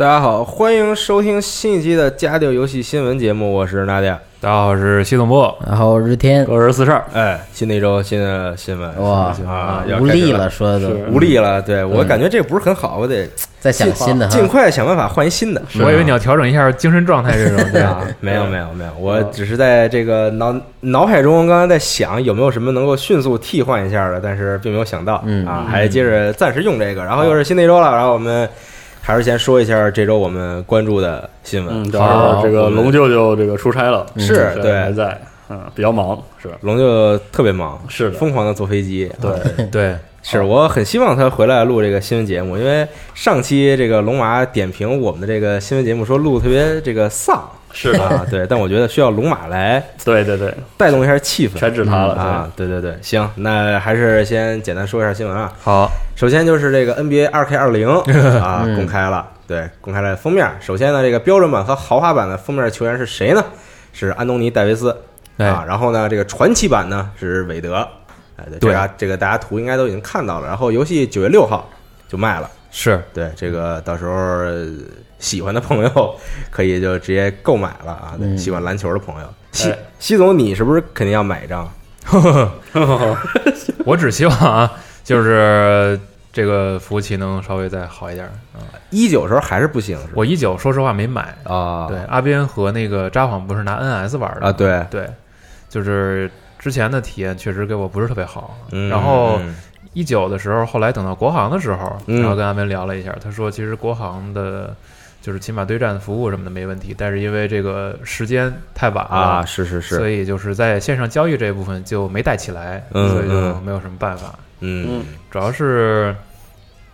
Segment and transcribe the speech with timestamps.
[0.00, 4.18] 大家好，欢迎收听新一期的家调游戏新闻节目，我是娜迪亚。
[4.40, 5.54] 大家好，我是系统部。
[5.66, 11.60] 然后日天我是四十二，哎，新的一周新的新闻哇啊，无力了，说的都无力了。
[11.60, 15.60] 对我感觉这个不是很好，我得再想新的尽快想办法换一新的。
[15.84, 27.04] 我以为你要调整一下精神状态这种， 对吧，没有没有没有，我只是在这个脑脑海中刚才在想有没有什么能够迅速替换一下的，但是并没有想到嗯啊，还接着暂时用这个。
[27.04, 28.48] 然后又是新的一周了，然后我们
[29.02, 31.82] 还是先说一下这周我们关注的新闻。
[31.82, 36.54] 嗯，好这个龙舅舅这个出差了，是对还在，嗯，比较忙，是吧？
[36.60, 39.10] 龙舅特别忙，是疯狂的坐飞机。
[39.20, 55.52] 对， 对，是我很希望他回来录这个新闻节目，因为上期这个龙娃点评我们的这个新闻节目说录得特别这个丧是的，啊，对，但我觉得需要龙马来对对对，带动一下气氛全指他了，啊，对对对，行，那还是先简单说一下新闻啊。
[55.62, 57.88] 好，首先就是这个 NBA 二 K 二零
[58.40, 60.48] 啊，嗯公开了，对，公开了封面。
[60.60, 63.44] 首先呢，这个标准版和豪华版的封面球员是谁呢？
[63.92, 64.96] 是安东尼戴维斯
[65.38, 65.64] 哎啊。
[65.66, 67.86] 然后呢，这个传奇版呢是韦德，
[68.36, 70.46] 哎，对，对这个这个大家图应该都已经看到了。
[70.46, 71.68] 然后游戏九月六号
[72.08, 74.66] 就卖了，是对，这个到时候呃
[75.20, 76.14] 喜欢的朋友
[76.50, 78.14] 可以就直接购买了啊。
[78.18, 81.70] 对，嗯喜欢篮球的朋友，西哎西总，你是不是肯定要买一张？
[83.84, 84.72] 我只希望啊，
[85.04, 85.98] 就是
[86.32, 88.58] 这个服务器能稍微再好一点啊。
[88.90, 89.98] 一九时候还是不行？
[90.14, 95.08] 我一九说实话没买，啊，对，阿斌和那个扎幌不是拿 NS 玩的啊，对，对，
[95.68, 98.56] 就是之前的体验确实给我不是特别好。
[98.72, 99.54] 嗯然后嗯
[99.92, 104.74] 一九的时候，后来等到国行的时候，嗯然后跟阿斌聊了一下，他说其实国行的。
[105.20, 113.62] 就是起码对战服务什么的没问题，但是因为这个时间太晚了啊，是是是，所以就是在线上交易这一部分就没带起来，嗯所以就嗯。
[113.62, 114.38] 没有什么办法。
[114.60, 115.04] 嗯。
[115.30, 116.14] 主要是，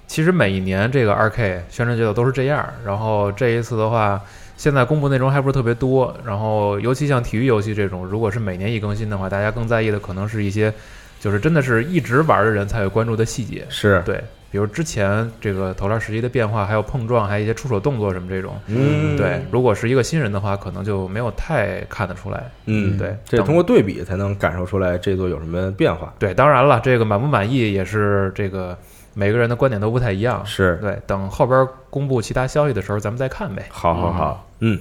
[0.06, 4.20] 其实每一年这个二 K 宣传节奏都是这样，然后这一次的话，
[4.56, 10.72] 现在公布内容还不是特别多，然后尤其像体育游戏这种，如果是每年一更新的话，大家更在意的可能是一些，
[11.20, 14.22] 就是真的是一直玩的人才会关注的细节，是，对，
[14.56, 18.58] 比如之前这个投篮时机的变化，还有碰撞，还有一些出手动作什么这种。
[18.68, 22.50] 嗯，对，如果是一个新人的话，可能就没有太看得出来。
[22.64, 26.14] 嗯，对这通过对比才能感受出来这座有什么变化。
[26.18, 28.74] 对，当然了，这个满不满意也是这个
[29.12, 30.40] 每个人的观点都不太一样。
[30.46, 33.66] 是，对，等后边公布其他消息的时候，咱们再看呗。
[33.68, 34.80] 好好好，嗯。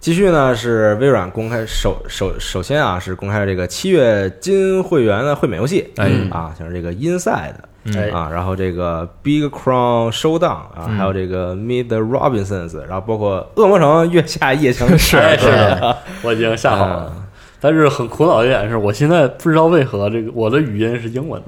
[0.00, 7.54] 继续呢是微软公开首首首先啊是公开了这个七月金会员的会免游戏，哎啊像是这个 Inside
[7.84, 17.12] 嗯哎啊，然后这个 Big Crown Showdown 啊，嗯还有这个 Meet the Robinsons，然后包括恶魔城月下夜行 是哎是的，我已经下好了。
[17.60, 21.40] 但是很苦恼的一点是我现在不知道为何这个我的语音是英文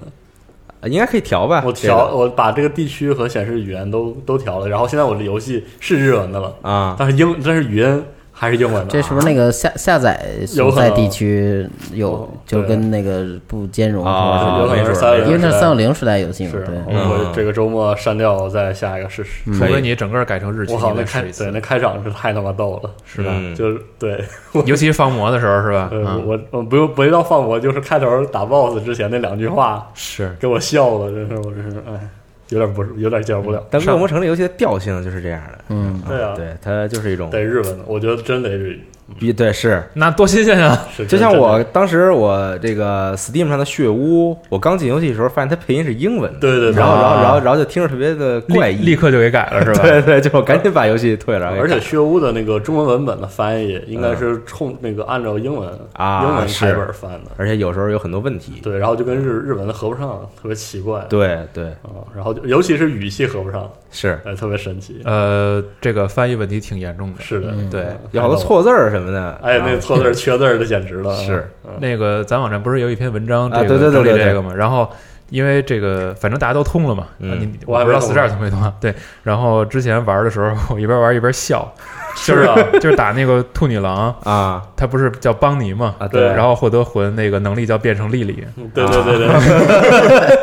[0.81, 1.63] 的，应该可以调吧？
[1.65, 8.05] 我调我把这个地区和显示语言都都调了，然后现在我的游戏是日文的了，啊，但是英但是语音
[8.39, 8.91] 还是英文的。
[8.91, 19.51] 这是不是那个下下载所在地区有哦就跟那个不兼容啊有可能是三六零因为那是三六零时代游戏嘛，是我这个周末删掉再下一个试试。
[19.53, 23.31] 除非你整个改成日期，我靠，你那开对那，开场是太他妈逗了，是吧？
[23.35, 23.55] 嗯。
[23.55, 24.23] 就是对，
[24.67, 25.91] 尤其是放魔的时候，是吧？
[26.27, 30.37] 我我不用不用到放魔，就是开头打 BOSS 之前那两句话是。
[30.39, 32.09] 给我笑的，真是我真是哎，
[32.49, 33.67] 有点不是有点接受不了。
[33.71, 38.81] 但恶魔城这游戏的调性就是这样的，嗯，对啊，对，它就是一种得日本的，我觉得真得日语，
[39.19, 40.87] 比对是，那多新鲜啊！
[41.09, 49.83] 就像我当时我这个 Steam 上的血屋，我刚进游戏的时候发现它配音是英文的，对对对，然后然后啊然后然后就听着特别的怪异，立立刻就给改了，是吧？
[49.87, 61.05] 对对，就赶紧把游戏退了，而且血屋的那个中文文本的翻译应该是冲那个按照英文啊英文是开本翻的，而且有时候有很多问题，对，然后就跟日日文的合不上，特别奇怪。
[61.09, 65.01] 对对啊，然后尤其是语气合不上，是，哎，特别神奇。
[65.05, 67.23] 呃，这个翻译问题挺严重的。
[67.23, 71.49] 是的，嗯对嗯有好多错字儿什么的，哎，那啊错字缺字的简直了，是。
[71.65, 74.53] 嗯，那个咱网站不是有一篇文章，这个啊对对对对对整理这个嘛？
[74.55, 74.91] 然后
[75.31, 78.73] 因为这个，反正大家都通了嘛，你我不知道四十二通没通啊？
[78.81, 78.95] 对。
[79.23, 81.73] 然后之前玩的时候， 我一边玩一边笑，
[82.25, 82.55] 就是啊。
[82.81, 84.63] 就是打那个兔女郎，啊。
[84.77, 85.95] 他不是叫邦尼嘛？
[85.99, 86.21] 啊，对。
[86.21, 88.45] 对，然后获得魂那个能力叫变成丽丽，
[88.75, 89.27] 对对对。
[89.27, 90.39] 对，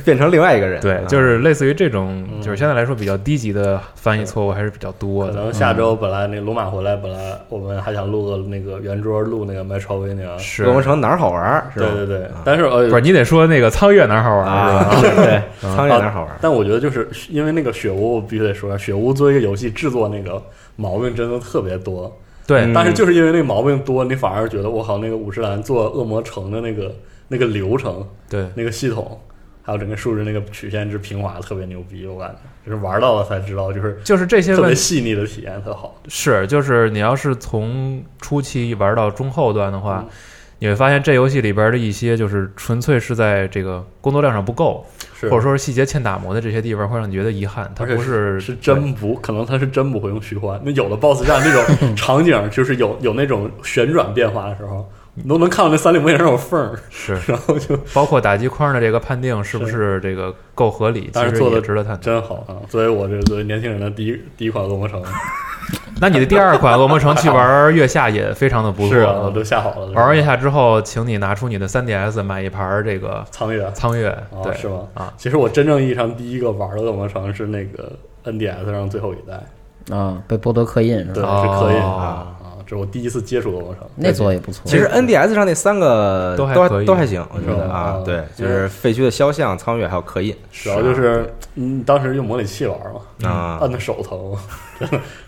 [0.00, 5.32] 变成另外一个人，对，啊就是类似于这种，嗯就是相对来说比较低级的翻译错误还是比较多的。
[5.32, 11.86] 可能下周本来那罗马回来，本来我们还想录个那个圆桌录那个 Metrovania，是，恶魔城哪儿好玩儿是吧？
[11.94, 15.10] 对对对，但是呃不是你得说那个苍月哪儿好玩儿是吧？
[15.10, 15.42] 啊，对，
[15.76, 16.36] 苍月哪儿好玩儿？
[16.40, 20.42] 但我觉得就是因为那个雪屋，我必须得说，雪屋作为一个游戏制作那个
[20.76, 22.12] 毛病真的特别多。
[22.46, 26.94] 对嗯，但是就是因为那个毛病多，你反而觉得我靠，那个五十岚做恶魔城的那个
[27.28, 29.18] 那个流程、对，那个系统，
[29.64, 36.00] 还有整个数值那个曲线之平滑特别牛逼，我感觉就是玩到了才知道，就是就是这些特别细腻的体验特好。
[36.06, 40.12] 是，就是你要是从初期玩到中后段的话，嗯
[40.60, 47.70] 你会发现这游戏里边的一些就是纯粹是在这个工作量上不够，是或者说是细节欠打磨的这些地方，会让你觉得遗憾。
[47.74, 50.58] 它不是是真不可能，它是真不会用虚幻。
[50.64, 62.00] 那有的 BOSS 战那种场景，就是有有那种旋转变化的时候，你都能看到那三里模型上有缝儿，是， 然后就 包括打击框的这个判定是不是这个够合理，其实但是做的值得探讨。
[62.02, 62.58] 真好啊！
[62.68, 65.00] 作为我这作为年轻人的第一第一款恶魔城，
[66.00, 68.94] 那你的第二款《恶魔城》去玩月下也非常的不错。
[68.94, 69.86] 是啊，我都下好了。
[69.92, 74.80] 玩完月下之后，请你拿出你的 3DS 买一盘这个苍月苍月，哦对，是吗？
[74.94, 77.92] 啊，其实我真正意义上第一个玩的恶魔城是那个
[78.24, 81.40] NDS 上最后一代，啊，被波德刻印是对，吧？
[81.42, 82.43] 是刻印哦啊
[82.74, 83.86] 是我第一次接触恶魔城。
[83.96, 84.62] 那座也不错。
[84.66, 92.78] 其实 NDS 上那三个都还都都还行，我觉得嗯啊，嗯对，就是废墟的肖像、苍月还有刻印主要就是嗯，当时用模拟器玩
[93.20, 94.18] 嘛，啊摁的手疼，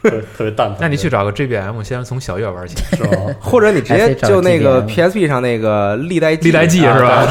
[0.03, 0.77] 真的特别蛋疼。
[0.81, 2.77] 那你去找个 GBM，先从小月玩起。
[2.97, 3.35] 是吗？
[3.41, 7.27] 或者你直接就那个 PSP 上那个历代历代记啊是吧？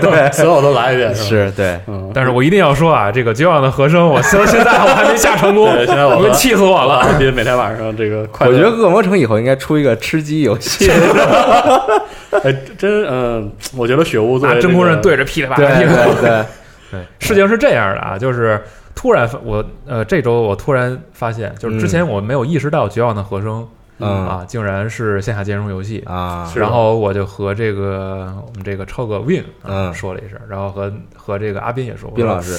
[0.00, 7.06] 对 所有都来一遍对，是对，嗯，但是我一定要说啊，这个绝望的和声，我到 现在我还没下成功，对现在我我气死我了。
[7.18, 10.90] 别每天晚上这个我觉得恶魔城以后应该出一个吃鸡游戏，
[12.44, 16.04] 哎，真嗯，我觉得雪屋作为拿真这个空刃对着噼里啪对啦噼里啪啦。
[16.20, 16.44] 对对，
[16.92, 18.60] 对，事情是这样的啊，就是
[19.00, 23.66] 突然发我呃这周我突然发现，就是之前我没有意识到绝望的和声
[23.98, 24.26] 嗯。
[24.26, 26.04] 啊，竟然是线下兼容游戏。
[26.04, 29.94] 啊，然后我就和这个我们这个超哥 Win 啊嗯。
[29.94, 32.52] 说了一声，然后和和这个阿斌也说，斌老师，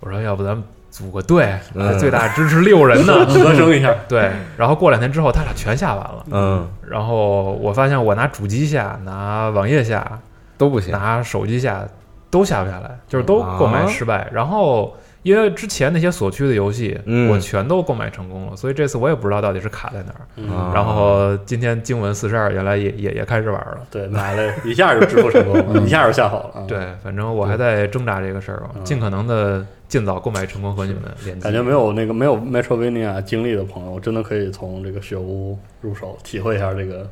[0.00, 1.98] 我说要不咱们组个队，嗯。
[1.98, 3.26] 最大支持六人呢。
[3.28, 6.24] 合声一下， 对，然后过两天之后，他俩全下完了。
[6.30, 10.18] 嗯，然后我发现我拿主机下、拿网页下、
[10.56, 11.86] 都不行，拿手机下
[12.30, 13.56] 都下不下来，就是都啊。
[13.58, 14.26] 购买失败。
[14.32, 14.96] 然后
[15.26, 20.72] 因为之前那些锁区的游戏，嗯我全都购买成功了，所以这次我也不知道到底是卡在哪儿。
[20.72, 23.80] 然后今天经文四十二原来也也也开始玩了。
[23.90, 31.02] 对，买了一下就支付成功了，一下就下好了，啊，对，反正我还在挣扎这个事儿吧，嗯尽可能的尽早购买成功和你们。
[31.40, 37.04] 感觉没有那个没有 Metrovania 经历的朋友，真的可以从这个雪屋入手，体会一下这个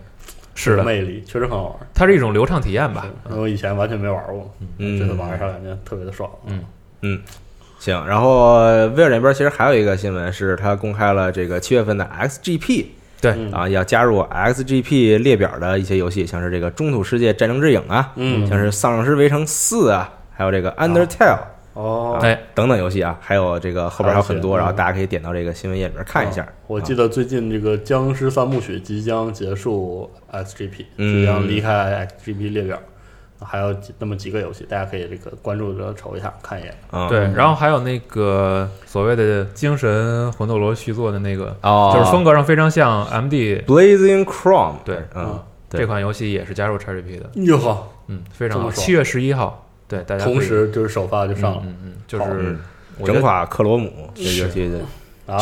[0.55, 1.75] 是的，魅力，确实很好玩。
[1.93, 3.07] 它是一种流畅体验吧。
[3.29, 6.31] 因为我以前完全没玩过，嗯这次玩一下感觉特别的爽。
[6.47, 6.65] 嗯
[7.03, 7.21] 嗯
[7.85, 8.55] 行，然后
[8.97, 12.87] 威尔那边其实还有一个新闻是，他公开了这个七月份的 XGP
[13.21, 21.37] 对嗯啊，要加入 XGP 列表的一些游戏，像是这个《中土世界战争之影》啊，嗯像是《丧尸围城四》啊，还有这个《Undertale》
[21.75, 26.47] 哦，哎，等等游戏啊，还有这个后边还有很多，然后大家可以点到这个新闻页里边看一下哦。
[26.69, 32.81] 我记得最近这个《僵尸三部曲》即将结束 XGP，嗯即将离开 XGP 列表，
[33.45, 36.75] 还有几那么几个游戏，大家可以这个关注着瞅一下，看一眼。
[36.91, 45.39] 啊，对，然后还有那个所谓的精神魂斗罗续作的那个，哦，就是风格上非常像 MD Blazing Chrome，对嗯，
[45.71, 48.71] 这款游戏也是加入 XGP 的，哟呵，嗯，非常好。
[48.71, 51.63] 七月十一号，对大家同时就是首发就上了。
[51.65, 52.57] 嗯嗯嗯，就是
[53.05, 54.43] 整垮克罗姆这是。
[54.43, 54.81] 游戏的
[55.27, 55.39] 啊，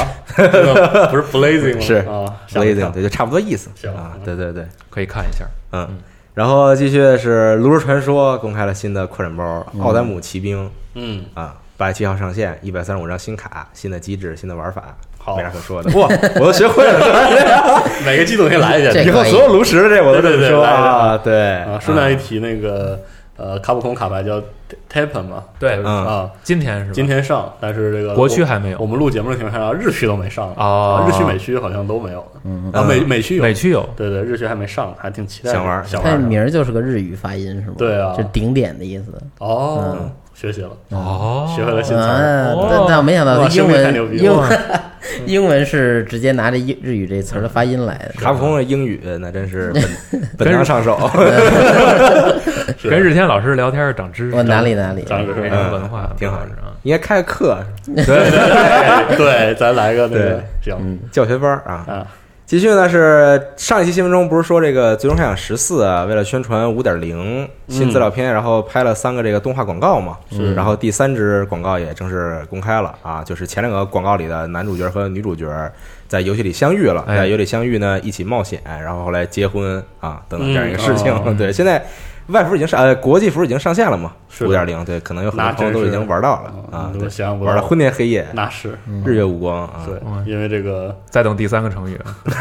[1.10, 1.80] 不是 Blazing 吗？
[1.80, 3.68] 是啊 Blazing，对，就差不多意思。
[3.74, 3.92] 行。
[3.94, 5.44] 啊，对对对，可以看一下。
[5.72, 5.88] 嗯。
[6.34, 9.44] 然后继续是《炉石传说》公开了新的扩展包
[9.82, 15.36] 《奥丹姆骑兵》嗯，啊，八月七号上线，一百三十五张新卡，新的机制，新的玩法，好。
[15.36, 15.90] 没啥可说的。
[15.98, 18.90] 哇，我都学会了， 每个季度可以来一下。
[19.00, 19.06] 以。
[19.06, 21.52] 以后所有炉石的这我都这么说对对对来啊，对。
[21.58, 21.78] 啊。
[21.80, 22.98] 顺带一提，那个
[23.42, 24.40] 呃，卡普空卡牌叫
[24.88, 26.06] Tapen 嘛，对嗯。
[26.06, 26.92] 啊，今天是吧？
[26.94, 28.78] 今天上，但是这个国区还没有。
[28.78, 31.02] 我们录节目的情况下，日区都没上哦。
[31.02, 32.24] 啊日区美区好像都没有。
[32.44, 37.74] 嗯，啊，美美区有，美区有，对对，日区还没上，还挺期待的，想玩它想玩它名儿就是个日语发音是吗？
[37.76, 38.14] 对啊。
[38.16, 39.12] 就顶点的意思。
[39.38, 39.96] 哦。
[39.98, 42.68] 嗯，学习了，哦，学会了新词儿，啊，哦。
[42.70, 44.34] 但但我没想到哇英兄弟太牛逼了。
[44.34, 44.58] 文英文
[45.26, 48.14] 英文是直接拿着英日语这词儿的发音来的。
[48.20, 50.98] 卡普空的英语那真是 本本当上手。
[52.78, 52.88] 是。
[52.88, 56.38] 跟日天老师聊天长知识，我哪里哪里，长知识文化，挺好。
[56.38, 56.72] 的啊。
[56.82, 60.40] 应该开个课，对对对，咱来个那个对。
[60.62, 61.84] 行教学班儿啊。
[61.86, 62.06] 啊，
[62.52, 70.18] 继续呢是上一期新闻中不是说这个《最终幻想十四》啊，为了宣传五点零新资料片，然后拍了三个这个动画广告嘛。
[70.30, 75.48] 是然后第三支广告也正式公开了啊，就是前两个广告里的男主角和女主角
[76.06, 81.10] 在游戏里相遇了，哎在游戏里相遇呢，一起冒险，然后后来结婚啊等等这样一个事情。
[81.38, 81.82] 对，现在
[82.28, 84.12] 外服已经上，呃，国际服已经上线了嘛，
[84.42, 89.82] 五点零，对，可能有很多朋友都已经玩到了啊，对嗯我，想象不玩到到，昏天黑夜，那是日月无光啊。
[89.86, 91.96] 对嗯，因为这个再等第三个成语，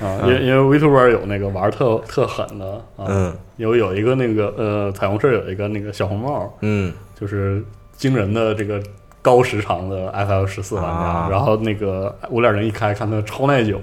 [0.00, 2.66] 啊，因为因为 VTuber 有那个玩儿特特狠的
[2.96, 3.36] 啊，嗯。
[3.56, 6.92] 有有一个那个呃彩虹社有一个那个小红帽，嗯。
[7.18, 7.62] 就是
[7.96, 8.82] 惊人的这个
[9.22, 11.28] 高时长的 FL 十四玩家，啊。
[11.30, 13.80] 然后那个五点零一开，看他超耐久，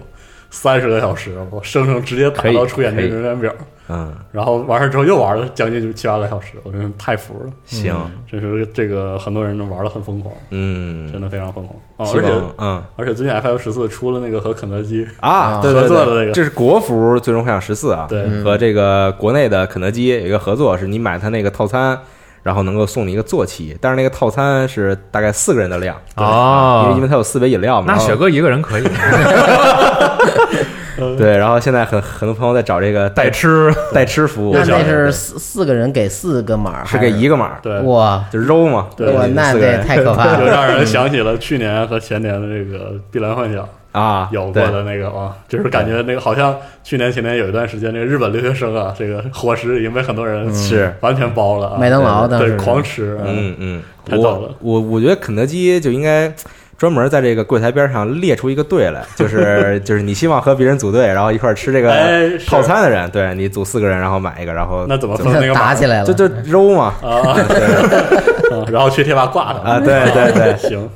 [0.49, 3.09] 三十个小时，我生生直接打到出演这可以。
[3.09, 3.53] 个人员表，
[3.91, 7.93] 嗯，然后完事之后又玩了将近就七八个小时，我真是太服了，行，
[8.29, 11.77] 真是这个很多人都玩的很疯狂，嗯，真的非常疯狂。
[11.97, 12.81] 而且嗯。
[12.95, 16.31] 而且最近 FF 十四出了那个和肯德基啊，合作的那个。
[16.31, 18.41] 这是国服《最终幻想十四》啊，对。
[18.43, 21.99] 和这个国内的肯德基有一个合作，是你买他那个套餐，
[22.43, 26.25] 然后能够送你一个坐骑，但是那个套餐是大概四个人的量哦。
[26.25, 27.93] 啊因为因为它有四杯饮料嘛。
[27.93, 28.83] 那雪哥一个人可以
[31.17, 40.37] 对，然后现在很很多朋友在找这个代吃， 代吃服务，那那是四四个人给四个码，是给一个码，对，哇，就是肉嘛，对哇，那这太可怕了。
[40.45, 40.45] 就。
[40.45, 50.93] 让人想起了去年和前年的这个 《碧蓝幻想》啊，有过的那个啊，就是感觉那个好像去年前年有一段时间，那个日本留学生啊，这个伙食已经被很多人是。
[51.01, 54.49] 完全包了啊，麦当劳的对狂吃，啊嗯嗯，太早了。
[54.61, 56.31] 我我我觉得肯德基就应该
[56.81, 61.91] 专门在这个柜台边上列出一个队来， 就是就是你希望和别人组队，然后一块儿吃这个
[62.47, 67.37] 套餐的人，对你组四个人，然后买一个，然后那怎么分那个打起来了，就就揉嘛，啊？
[67.47, 68.09] 对
[68.51, 70.89] 嗯然后去贴吧挂它啊，对对对， 行，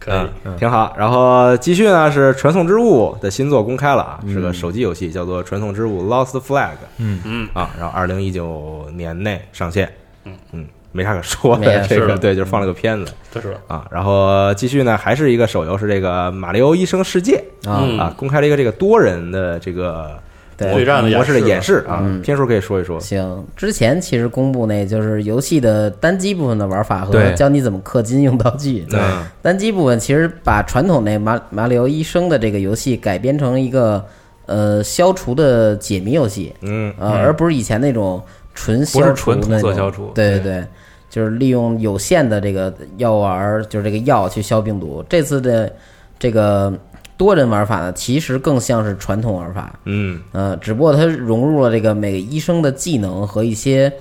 [0.00, 0.20] 可以。
[0.44, 0.92] 嗯，挺好。
[0.98, 6.64] 然后继续呢是《传送之物》的新作公开了啊，是嗯个手机游戏，叫做《传送之物 Lost Flag》
[6.98, 9.88] 嗯嗯，啊，然后二零一九年内上线。
[10.24, 10.32] 嗯。
[10.50, 13.12] 嗯，没啥可说的，这个对，就是放了个片子。
[13.32, 13.56] 这是。
[13.66, 13.84] 啊。
[13.90, 17.98] 然后继续呢，还是一个手游，是这个《马里奥医生世界》啊，嗯。
[17.98, 20.10] 啊，公开了一个这个多人的这个
[20.56, 20.72] 对。
[20.72, 23.00] 对战的模式的演演示啊嗯，片叔可以说一说。
[23.00, 28.80] 行，之前其实公布那就是游戏的单机部分的玩法和教你怎么氪金用道具。
[28.88, 29.00] 对
[29.40, 34.04] 单机部分其实把传统那马马里奥医生的这个游戏改编成一个
[34.46, 36.92] 呃消除的解谜游戏，嗯。
[37.00, 38.22] 呃，而不是以前那种
[38.54, 40.12] 纯消不是除纯同色消除。
[40.14, 40.42] 对对。
[40.42, 40.64] 对，
[41.12, 45.04] 就是利用有限的这个药丸儿，就是这个药去消病毒。
[45.10, 45.70] 这次的
[46.18, 46.72] 这个
[47.18, 53.92] 多人玩法呢，其实更像是传统玩法，嗯呃，只不过它融入了这个每个医生的技能和一些。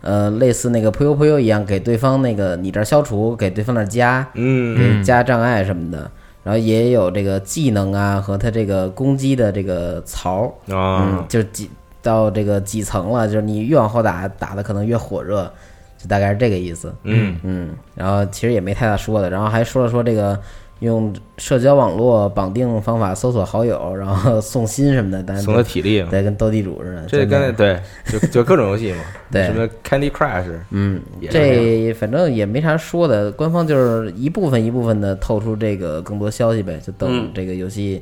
[0.00, 6.08] 呃，类似那个扑悠扑悠一样，给对方那个你这儿消除，给对方那儿加，嗯给加障碍什么的。
[6.44, 11.68] 然后也有这个技能啊和它这个攻击的这个槽，啊嗯，就几
[12.00, 15.52] 到这个几层了，就是你越往后打，打的可能越火热，
[15.98, 16.94] 就大概是这个意思。
[17.02, 20.38] 嗯嗯，然后其实也没太大说的，然后还说了说这个
[20.78, 27.04] 用社交网络绑定方法搜索好友，然后送心什么的，但是送的体力嘛，对跟斗地主似的。
[27.06, 29.02] 这跟对就就各种游戏嘛，
[29.32, 38.00] 对什么 Candy Crush 嗯，这反正也没啥说的，官方就是一部分一部分的透出这个更多消息呗，就等嗯这个游戏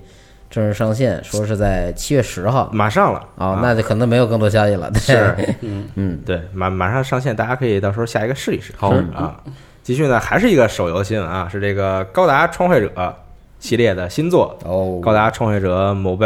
[0.51, 2.71] 正式上线，说是在七月十号。
[2.73, 4.91] 马上了哦啊，那就可能没有更多消息了。
[4.91, 8.73] 对是 嗯嗯，对，马马上上线，大家可以到时候下一个试一试。
[8.77, 9.37] 好啊，
[9.83, 13.17] 继续呢，还是一个手游新闻啊，是这个高达创会者
[13.59, 16.19] 系列的新作哦《高达创会者 Mobile》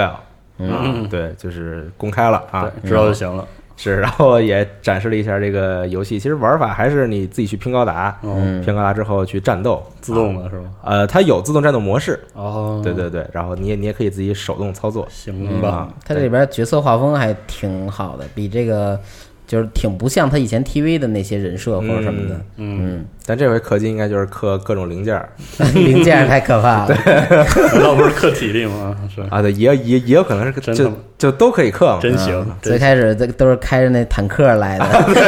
[0.58, 3.46] 嗯啊，对，就是公开了啊，知道就行了。
[3.82, 6.18] 是， 然后也展示了一下这个游戏。
[6.18, 10.64] 其实玩法还是你自己去拼高达，嗯，拼高达之后去战斗，自动的是吧？
[10.84, 15.88] 呃，它有自动战斗模式，哦，对，对对，然后你也你也可以自己手动操作，行吧。
[16.04, 19.00] 它这里边角色画风还挺好的，比这个
[19.46, 22.40] 就是挺不像他以前 TV 的那些人设或者什么的。
[22.58, 25.28] 嗯，但这回氪金应该就是氪各种零件儿
[25.74, 26.94] 零件太可怕了。
[27.72, 28.94] 难道不是氪体力吗？
[29.12, 32.46] 是，啊，对，也也也有可能是就真的吗就都可以克嘛，真行。
[32.62, 34.86] 最开始这都是开着那坦克来的，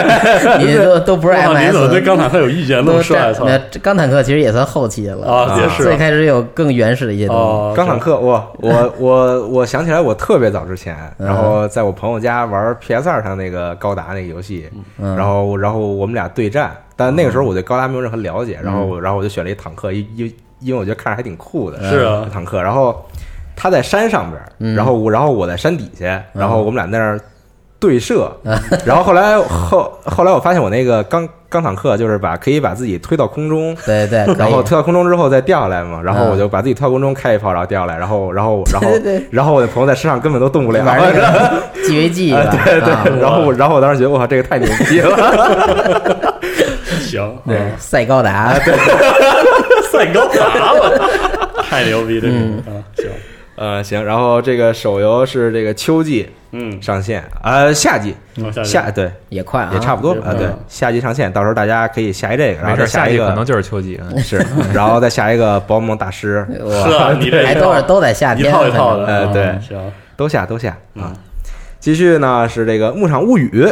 [0.58, 2.78] 你都都不是哇你怎么对钢坦克有意见？
[2.82, 3.44] 那都是么帅，操！
[3.44, 5.30] 那这钢坦克其实也算后期了。
[5.30, 7.42] 啊也是最开始有更原始的一些东西。
[7.42, 11.26] 哦，钢坦克，我我我我想起来，我特别早之前，嗯。
[11.26, 15.14] 然后在我朋友家玩 PS 二上那个高达那个游戏，嗯。
[15.14, 22.24] 然后然后我们俩对战，但那个时候我对高达没有任何了解，然后然后我就选了一坦克，因因因为我觉得看着还挺酷的，是啊。
[22.32, 22.62] 坦克。
[22.62, 23.04] 然后
[23.56, 27.20] 他在山上边然后我然后我在山底下，然后我们俩在那儿
[27.78, 28.30] 对射。
[28.84, 33.76] 然后后来后后来我发现我那个钢钢坦克就是把可以把自己推到空中。
[33.84, 38.88] 对对， 然后推到空中之后再掉下来嘛，然后嗯我就把自己推到空中开一炮，然后掉下来，然后 然后然后
[39.30, 42.56] 然后我的朋友在山上根本都动不了，玩那个 GVG 是吧？
[42.64, 46.38] 对对啊，然后然后我当时觉得我靠，这个太牛逼了，
[47.00, 48.54] 行，对啊赛高达，
[49.90, 51.10] 赛高达了，
[51.68, 52.34] 太牛逼这个。
[52.34, 53.06] 啊，行，
[53.62, 58.12] 呃，行，然后这个手游是这个秋季嗯，上线，呃，夏季
[58.64, 64.00] 夏对也快啊，也差不多是啊，对嗯，夏季上线，到时候大家可以下一这个，然，后再下一个可能就是秋季。
[64.02, 71.16] 嗯是， 然后再下一个宝可梦大师， 是啊哇，你这还都是都在夏一，套一套的，啊呃对行，都下都下啊嗯。
[71.78, 73.64] 继续呢是这个牧场物语，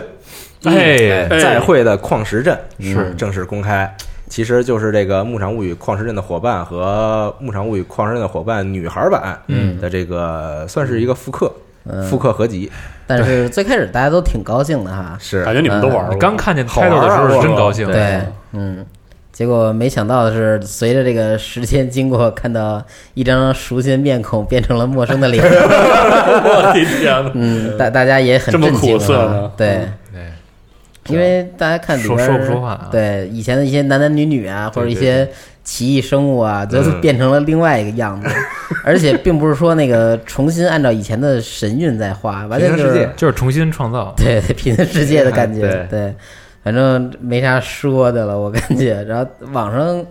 [0.65, 3.93] 哎，哎再会的矿石镇是是正式公开，
[4.31, 9.79] 其实就是这个牧场物语矿石镇的伙伴和牧场物语矿石镇的伙伴女孩版嗯。
[9.79, 11.53] 的这个算是一个复刻
[11.85, 12.03] 嗯。
[12.05, 12.71] 复刻合集，
[13.07, 15.45] 但是最开始大家都挺高兴的哈，是。
[15.45, 17.87] 感觉你们都玩过，刚看见好 title 的时候是真高兴。
[17.87, 18.21] 对，
[18.53, 18.87] 嗯，
[19.33, 22.83] 结果没想到的是，随着这个时间经过，看到
[23.15, 29.89] 一张熟悉的面孔变成了陌生的脸， 我的天呐，嗯，大大家也很这么震惊苦涩对。
[31.11, 35.29] 对，因为大家看里说边儿说不出话啊对以前的一些男男女女啊，或者一些
[35.63, 38.29] 奇异生物啊，都变成了另外一个样子，
[38.85, 44.13] 而且并不是说那个重新按照以前的神韵在画，完全世界就是重新创造。
[44.17, 46.15] 对对平行世界的感觉，对对，
[46.65, 49.03] 反正没啥说的了，我感觉。
[49.05, 50.05] 然后网上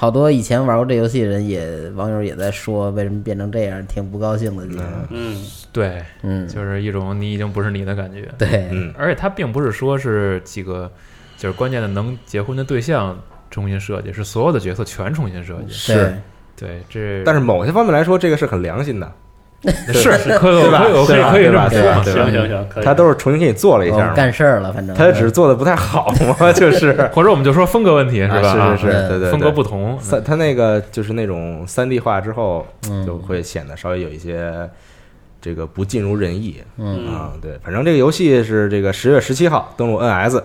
[0.00, 4.64] 好多以前玩过这游戏的人也网友也在说，为什么变成这样，挺不高兴的。
[5.10, 8.26] 嗯，对，嗯，就是一种你已经不是你的感觉。
[8.38, 8.94] 对，嗯。
[8.96, 10.90] 而且它并不是说是几个
[11.36, 13.14] 就是关键的能结婚的对象
[13.50, 15.70] 重新设计，是所有的角色全重新设计。
[15.74, 16.16] 是，
[16.56, 19.12] 对，这但是某些方面来说，这个是很良心的，
[19.92, 20.84] 是可以对吧？
[21.06, 22.02] 可以可以对吧可以这么对吧？
[22.02, 22.04] 说。
[22.04, 22.24] 对吧？
[22.24, 26.92] 行行行，可以，他都是重新给你做了一下，干事儿了，反正他只是做的不太好嘛， 就是。
[27.12, 28.48] 或者我们就说风格问题是吧？
[28.48, 29.98] 啊是是是，啊对对，风格不同。
[30.00, 33.04] 三，他那个就是那种三 D 化之后，嗯。
[33.04, 34.68] 就会显得稍微有一些
[35.42, 36.62] 这个不尽如人意。
[36.78, 37.06] 嗯。
[37.08, 37.32] 啊。
[37.42, 40.42] 对，反正这个游戏是这个十月十七号登陆 NS，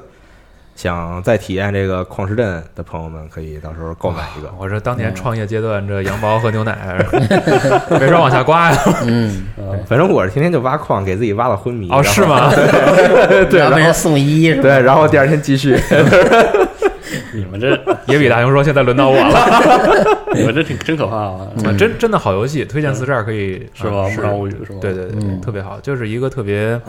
[0.75, 4.51] 想再体验这个矿石镇的朋友们可以到时候购买一个。
[4.59, 6.97] 我这当年创业阶段，这羊毛和牛奶
[7.99, 8.77] 没法往下刮呀。
[9.07, 11.89] 嗯，嗯反正我是天天就挖矿，给自己挖到昏迷。
[11.89, 12.25] 哦，是？
[12.25, 12.51] 吗？
[13.49, 14.53] 对，然后送医？
[14.61, 15.79] 对，然后第二天继续。
[17.33, 17.69] 你们这
[18.07, 20.31] 也比大雄说：“现在轮到我了。
[20.33, 24.03] 你们这挺真可怕啊，啊真真的好游戏，推荐四十二可以是吧？
[24.05, 24.79] 啊牧场物语是吧？
[24.81, 26.79] 对对对，嗯特别好，就是一个特别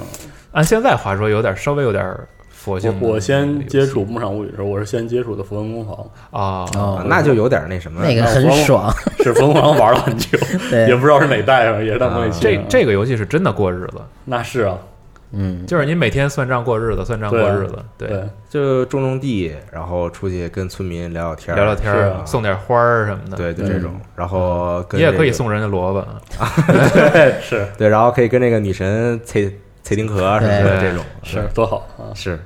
[0.53, 2.05] 按现在话说，有点稍微有点
[2.67, 5.97] 佛性我我先接触牧场物语的时候，我是先接触的符文工坊，
[6.33, 8.03] 啊，哦，那就有点那什么。
[8.05, 10.37] 那个很爽， 是符文工坊玩了很久，
[10.69, 10.89] 对。
[10.89, 12.41] 也不知道是哪代上，也是大模拟器。
[12.41, 14.77] 这这个游戏是真的过日子，那是啊，
[15.31, 23.93] 嗯，就是你每天算账过日子，算账过日子，对，对，就种种地，然后出去跟村民聊聊天儿，聊聊天送点花儿什么的，对，就这种。
[24.17, 26.05] 然后跟你也可以送人家萝卜，
[27.41, 27.65] 是。
[27.79, 32.11] 对，然后可以跟那个女神崔崔丁壳什么的这种，是多好啊！
[32.13, 32.37] 是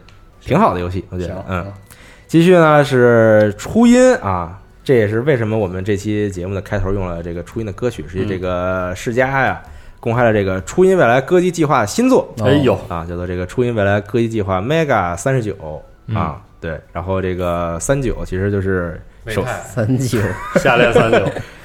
[0.40, 1.72] 挺好的游戏，我觉得。，嗯，
[2.26, 9.60] 继续呢是初音啊，这也是为什么我们这期节目的开头用了这个初音的歌曲，是这个世嘉呀
[10.00, 12.32] 公开了这个初音未来歌姬计划新作。
[12.38, 16.16] 哦哎呦，啊，叫做这个初音未来歌姬计划 Mega 三十九嗯。
[16.16, 20.18] 啊，对，然后这个三九其实就是首三九，
[20.58, 21.18] 下列三九，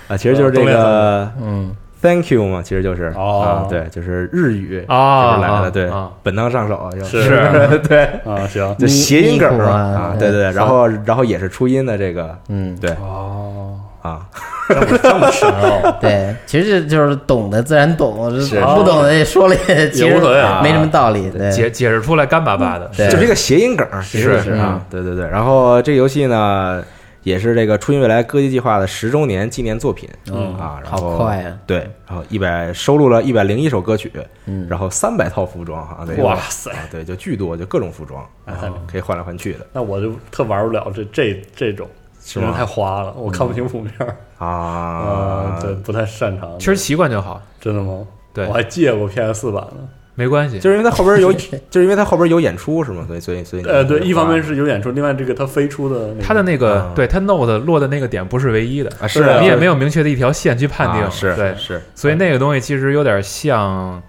[0.08, 3.66] 啊，其实就是这个 嗯 Thank you 嘛，其实就是哦。
[3.66, 7.80] 啊，对，就是日语啊就是来的，啊对啊，本当上手啊，是是。
[7.90, 14.22] 对，啊，行，就谐音梗啊对对对，然后然后也是初音的这个嗯，对哦，啊，
[14.70, 23.10] 这么这么深奥，对，其实就是懂的自然懂，是不懂的也说了也其实无所谓啊没什么道理，对，解解释出来干巴巴的，对。
[23.10, 25.28] 就是一个谐音梗，其实是是啊，对对对。
[25.28, 26.84] 然后这游戏呢，
[27.26, 30.08] 也是这个初音未来歌姬计划的十周年纪念作品。
[30.32, 34.12] 嗯啊，然好后快啊，对，然后一百收录了一百零一首歌曲，
[34.46, 36.72] 嗯，然后三百套服装哈，对哇塞。
[36.72, 39.66] 啊，对，就巨多，就各种服装，然后可以换来换去的。
[39.74, 41.90] 那我就特玩不了这这这种，
[42.22, 42.64] 是因为太？
[42.64, 43.92] 花了，我看不清谱面
[44.38, 46.58] 啊，，对，不太擅长。
[46.60, 48.06] 其实习惯就好，真的吗？
[48.34, 48.46] 对。
[48.48, 49.88] 我，还借过 PS 四版呢。
[50.16, 51.32] 没关系，就是因为它后边有，
[51.70, 53.06] 就是因为它后边有演出是吗？
[53.08, 64.02] 所以所以所以呃，对，一方面是是有演出，另外这个它飞出的那个他的那个啊对它 Note 落的那个点不是唯一的，啊是啊你也没有明确的一条线去判定啊，是对，是所以那个东西其实有点像，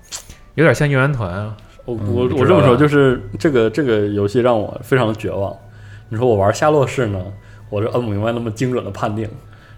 [0.55, 5.55] 有点像应援团啊，我嗯我我这么说，就是这个这个游戏让我非常的绝望。
[6.09, 7.19] 你说我玩夏洛士呢，
[7.69, 9.29] 我就摁不明白那么精准的判定，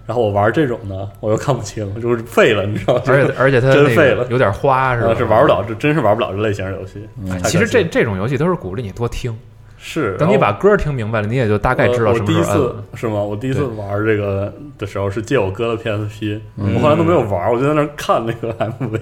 [0.09, 3.01] 然然后我玩这种呢，我又看不清，就是废了，你知道吗？
[3.05, 5.11] 而且而且它真废了有点花是吧？
[5.11, 7.07] 啊是玩不了，这真是玩不了这类型的游戏。
[7.43, 9.37] 其实这这种游戏都是鼓励你多听，
[9.77, 12.75] 是等你把歌听明白了，你也就大概知道我什么时候我第一次。
[12.95, 13.21] 是吗？
[13.21, 18.99] 我第一次玩这个的时候是借我哥的 PSP，、嗯我后来都没有玩，我就在那看那个 MV，、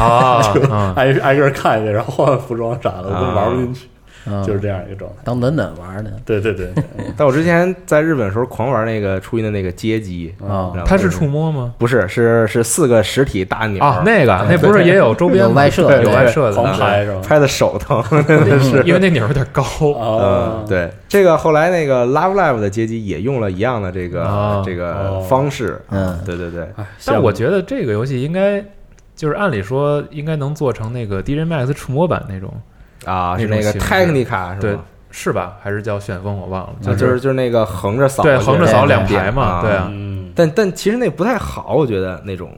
[0.00, 0.62] 啊，就
[0.96, 3.86] 挨挨个看一遍，然后换换服装啥的，我都玩不进去，
[4.26, 5.16] 嗯就是这样一个状态。
[5.24, 6.10] 当暖暖玩呢。
[6.24, 6.72] 对对对，
[7.16, 10.72] 但我之前在日本的时候狂玩那个初音的那个街机，啊。
[10.84, 11.74] 它是触摸吗？
[11.78, 17.20] 不是是是四个实体大鸟啊，那个那不是也有周边有外设有外设的，狂拍是吧？
[17.22, 18.02] 拍的手疼，
[18.60, 18.82] 是。
[18.88, 19.62] 因为那钮有点高。
[19.62, 24.62] 啊嗯，，对，这个后来那个 Love Live 的街机也用了一样的这个、啊。
[24.64, 25.20] 这个哦。
[25.28, 26.18] 方式，嗯。
[26.24, 28.62] 对对对，哎，但我觉得这个游戏应该
[29.16, 32.52] 就是按理说应该能做成那个 DJ Max 触摸版那种，
[33.04, 34.80] 啊，是那个那种形式 Technica 是对吗？，
[35.10, 35.56] 是吧？
[35.62, 36.36] 还是叫旋风？
[36.38, 42.50] 我忘了，啊就是就是那个横着扫，对横着扫两排嘛对啊嗯，但但其实那不太好，我觉得那种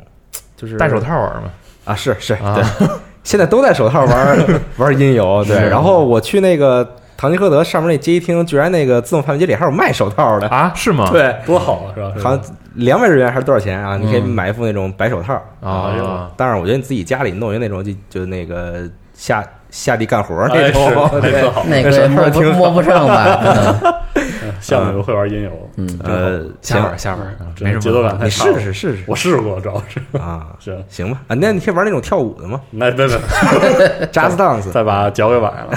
[0.56, 1.50] 就是戴手套玩嘛。
[1.84, 2.88] 啊，是是，啊对，
[3.22, 5.56] 现在都戴手套玩 玩音游，对。
[5.68, 10.70] 然后我去那个唐吉诃德上面那街机厅，居然那个自动贩卖机里还有卖手套的，啊？
[10.74, 11.08] 是吗？
[11.10, 12.12] 对， 多好啊，是吧？
[12.22, 12.40] 好像
[12.74, 13.96] 两百日元还是多少钱啊？
[13.96, 15.34] 你可以嗯买一副那种白手套。
[15.60, 18.82] 啊当然，我觉得你自己家里弄一个那种就就那个
[19.14, 21.10] 下下地干活那种，
[21.68, 24.04] 那个摸不摸不上吧？
[24.60, 29.04] 项目又会玩音游，嗯，呃，行下边，下边嗯啊没什么节奏感太你试试试试。
[29.06, 30.00] 我试过，主要是。
[30.18, 31.20] 啊， 是，行吧。
[31.28, 32.60] 啊，那你可以玩那种跳舞的吗？
[32.70, 33.16] 那别别
[34.12, 34.70] ，？Jazz Dance。
[34.70, 35.70] 再把脚给崴了，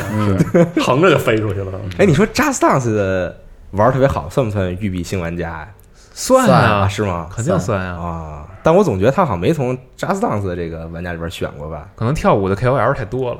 [0.51, 1.71] 是横着就飞出去了。
[1.97, 3.37] 哎，你说 Jazz Dance 的
[3.71, 5.67] 玩儿特别好，算不算育碧新玩家呀？
[6.13, 7.27] 算算啊，啊，是吗？
[7.35, 7.91] 肯定算呀。
[7.93, 11.87] 啊，但我总觉得他好像没从 Jazz Dance 的这个玩家里边选过吧？
[11.95, 13.39] 可能跳舞的 KOL 太多了，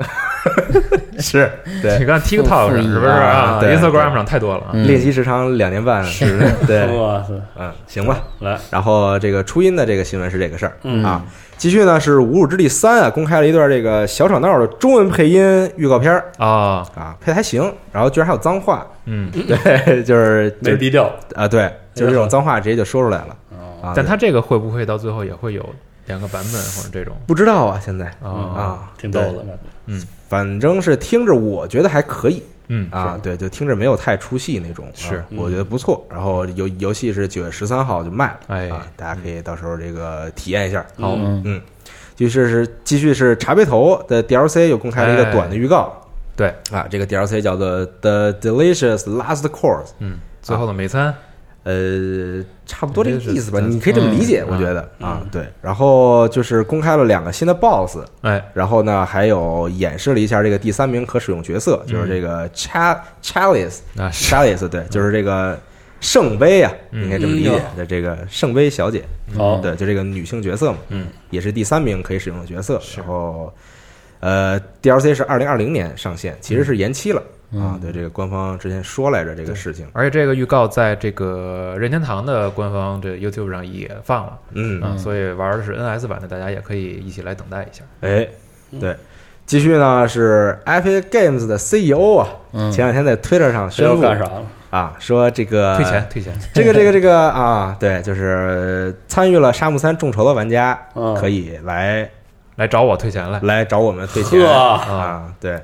[1.19, 1.49] 是
[1.81, 1.99] 对。
[1.99, 3.05] 你看 TikTok 是不是？
[3.07, 8.17] 啊？Instagram 上太多了练习时长两年半，是， 对，哇塞，嗯，行吧。
[8.39, 10.73] 来，然后这个初音的这个新闻是这个事儿。
[10.83, 11.03] 嗯。
[11.03, 11.23] 啊。
[11.55, 16.25] 继续呢是《无主之地三》啊，公开了一段这个小吵闹的中文配音预告片儿。
[16.37, 21.09] 啊，啊，配的还行，然后居然还有脏话，嗯， 对，就是就是没低调。
[21.35, 23.93] 啊，对，就是这种脏话直接就说出来了啊，啊。
[23.95, 25.67] 但他这个会不会到最后也会有
[26.07, 28.29] 两个版本或者这种不知道啊，现在啊？
[28.29, 29.45] 啊，挺逗的
[29.85, 36.05] 嗯，反正是听着我觉得还可以嗯啊，对，就听着没有太出戏那种，是啊我觉得不错。
[36.09, 40.85] 然后游游戏是九月十三号就卖了，哎啊，大家可以到时候这个体验一下。
[40.97, 41.61] 好嗯
[42.15, 45.91] 继续是是继续是茶杯头的 DLC 又公开了一个哎短的预告
[46.35, 51.13] 对，啊，这个 DLC 叫做 The Delicious Last Course，嗯，最后的美餐
[51.63, 55.47] 呃，差不多这个意思吧，你可以这么理解，嗯我觉得啊嗯，对。
[55.61, 64.33] 然后就是公开了两个新的 BOSS，哎，然后呢还有演示了一下这个第三名可使用角色，就是这个 Cha Chalice 那是。
[64.33, 65.57] Chalice，对，就是这个
[66.01, 67.05] 圣杯啊，嗯。
[67.05, 69.03] 你可以这么理解的这个圣杯小姐，
[69.37, 72.81] 哦，对，就这个女性角色嘛，嗯，也是第三名可以使用的角色。
[72.97, 73.53] 然后，
[74.19, 77.23] 呃，DLC 是二零二零年上线，其实是延期了、
[77.59, 77.77] 啊。
[77.81, 87.83] 对，这个官方之前说来着这个事情，而且这个预告在这个任天堂的官方这 YouTube 上也放了，嗯，啊，所以玩的是 NS 版的，大家也可以一起来等待一下。
[88.01, 88.27] 哎，
[88.79, 88.95] 对。
[89.45, 94.41] 继续呢是 Epic Games 的 CEO 啊，嗯前两天在 Twitter 上这宣布又干啥了？
[94.69, 102.09] 啊，说这个退钱，退钱，这个这个这个啊，对，就是参与了《沙漠三》众筹的玩家嗯可以来
[102.55, 103.39] 来找我退钱来。
[103.43, 105.61] 来找我们退钱呵啊，对，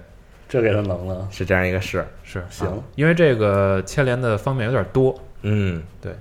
[0.49, 2.05] 这给他能了，是这样一个事。
[2.23, 2.67] 是行。
[2.95, 6.11] 因为这个牵连的方面有点多，嗯，对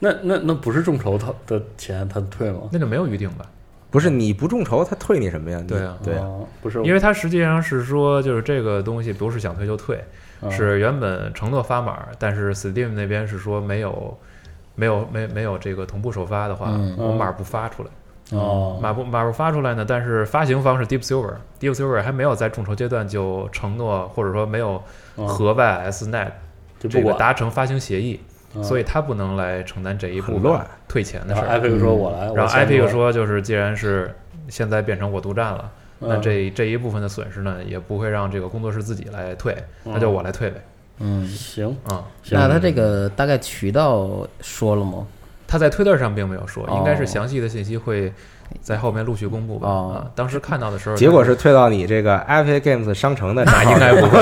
[0.00, 2.62] 那那那不是众筹他的钱他退吗？
[2.72, 3.46] 那就没有预定吧？
[3.90, 5.62] 不是你不众筹，他退你什么呀？
[5.68, 10.02] 对啊对啊，哦，不是，因为他实际上是说，就是这个东西不是想退就退，
[10.40, 14.18] 嗯是原本承诺发码，但是 Steam 那边是说没有。
[14.78, 17.88] 没有没没有这个同步首发的话，嗯我码不发出来。
[18.32, 24.82] 哦，马不马不发出来呢，但是发行方是 Deep Silver，Deep Silver 还没有在众筹阶段就承诺，或者说没有
[25.16, 26.30] 嗯和 YSNet
[26.80, 28.20] 这个就不管，达成发行协议，
[28.54, 31.58] 嗯所以他不能来承担这一部分退钱的然后事儿。
[31.58, 34.12] Epic 说我来，然后我先 Epic 说，就是既然是
[34.48, 40.60] 现在变成我独占了，那嗯这这一部分的损失呢，也不会让这个工作室自己来退，那就我来退呗。
[40.98, 42.38] 嗯，行，啊，行。
[42.38, 45.06] 那他这个大概渠道说了吗？
[45.56, 48.12] 他在推特上并没有说，哦应该是详细的信息会
[48.60, 49.66] 在后面陆续公布吧。
[49.66, 54.18] 哦啊，当时看到的时候，结果是退到你这个 Epic Games 商城的那应该不会。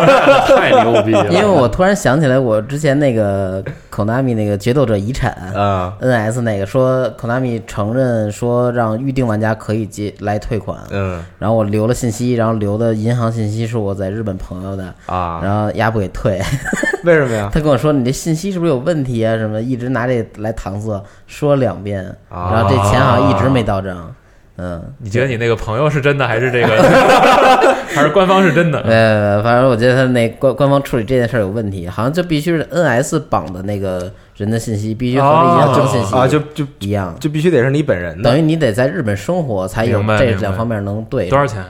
[0.56, 3.62] 太牛逼了，因为我突然想起来，我之前那个
[3.98, 16.40] Konami 那个决斗者遗产啊 NS 那个说 Konami 承认说让预定玩家可以接来退款，嗯然后我留了信息，然后留的银行信息是我在日本朋友的，啊，然后丫不给退，
[17.02, 17.50] 为什么呀？
[17.52, 19.36] 他跟我说你这信息是不是有问题啊？
[19.36, 24.14] 什么一直拿这来搪塞，说两遍，啊然后这钱好像一直没到账。
[24.60, 26.66] 嗯，你觉得你那个朋友是真的还是这个，
[27.94, 28.80] 还是官方是真的？
[28.80, 41.28] 呃，反正我觉得他那官官方处理这件事儿有问题，好像就必须是 NS 绑的那个人的信息必须和这银行信息啊，就就一样，就必须得是你本人的等于你得在日本生活才有这两方面能对。
[41.28, 41.64] 多少钱？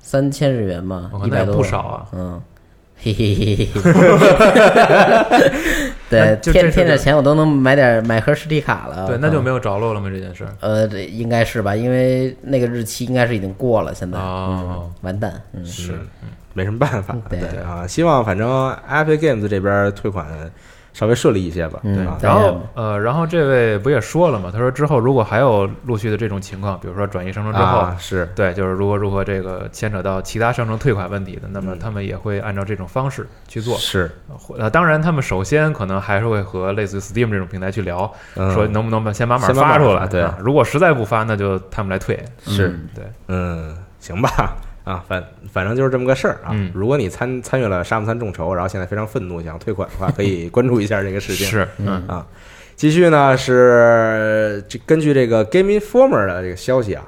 [0.00, 2.04] 三千日元嘛我，看那也一百多不少啊。
[2.12, 2.38] 嗯，
[3.02, 3.90] 嘿嘿嘿嘿嘿。
[6.14, 9.06] 对那，就这是添添点钱我都能买点买盒实体卡了。
[9.06, 10.08] 对，那就嗯没有着落了吗？
[10.08, 15.92] 这件事儿呃，这应该是吧，因为那个日期应该是已经过了，现在哦嗯完蛋，嗯，是
[16.52, 17.16] 没什么办法。
[17.28, 18.48] 对对啊，希望反正
[18.88, 20.26] Epic Games 这边退款
[20.94, 21.80] 稍微顺利一些吧。
[21.82, 24.48] 嗯对然后呃，然后这位不也说了嘛？
[24.50, 33.76] 他说之后如果还有陆续的这种情况，比如说转移商城之后，啊，是对，就是如何如何这个牵扯到其他商城退款问题的，那么嗯他们也会按照这种方式去做。
[33.76, 34.10] 是，
[34.56, 40.06] 呃，当然他们首先可能还是会和类似于 Steam 这种平台去聊，嗯说能不能把先把码发出来。
[40.06, 42.14] 对啊如果实在不发，那就他们来退。
[42.46, 46.50] 是嗯对，嗯，行吧，啊，反反正就是这么个事儿啊。
[46.52, 46.70] 嗯。
[46.74, 51.46] 如果你参参与了沙姆三众筹，然后现在非常愤怒想退款的话，可以关注一下这个事情。
[51.46, 52.06] 是，嗯。
[52.06, 52.26] 啊，
[52.76, 57.02] 继续呢是这根据这个 Game Informer 的这个消息啊，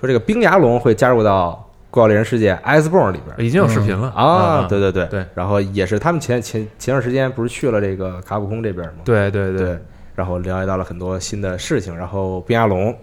[0.00, 3.46] 说这个冰牙龙会加入到《怪物猎人世界》Iceborne 里边。
[3.46, 4.08] 已经有视频了。
[4.10, 5.20] 啊，对对对对。
[5.20, 9.02] 对，然后也是他们前前前段时间不是去了这个卡普空这边吗？
[9.04, 9.78] 对对对，
[10.14, 12.96] 然后了解到了很多新的事情，然后冰牙龙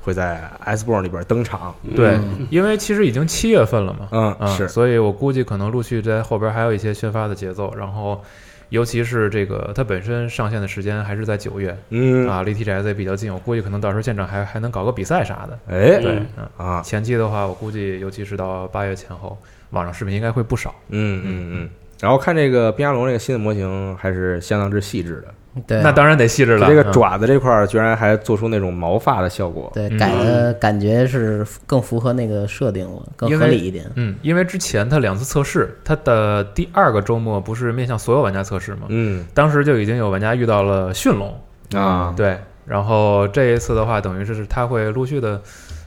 [0.00, 8.22] 会在 Iceborne 里边登场，对嗯，因为其实已经七月份了嘛，嗯啊，是所以我估计可能陆续在后边还有一些宣发的节奏，然后
[8.70, 15.58] 尤其是这个它本身上线的时间还是在九月嗯，啊，离 TGS 也比较近，我估计可能到时候现场还还能搞个比赛啥的。
[15.68, 16.22] 哎，对
[16.56, 19.36] 啊，前期的话，我估计尤其是到八月前后，
[19.70, 20.74] 网上视频应该会不少。
[20.90, 25.34] 嗯嗯嗯，然后看这个冰牙龙这个新的模型还是相当之细致的，
[25.66, 26.66] 对，那当然得细致了。
[26.68, 26.92] 这个嗯。
[26.92, 29.98] 爪子这块儿居然还做出那种毛发的效果，对嗯。
[29.98, 33.90] 改的感觉是更符合那个设定了，更合理一点。
[33.94, 38.82] 嗯，因为之前他两次测试，他的第二个周末不是面向所有玩家测试吗？
[38.88, 39.26] 嗯。
[39.34, 41.34] 当时就已经有玩家遇到了驯龙，
[41.74, 45.40] 啊，对，然后这一次的话，等于是他会陆续的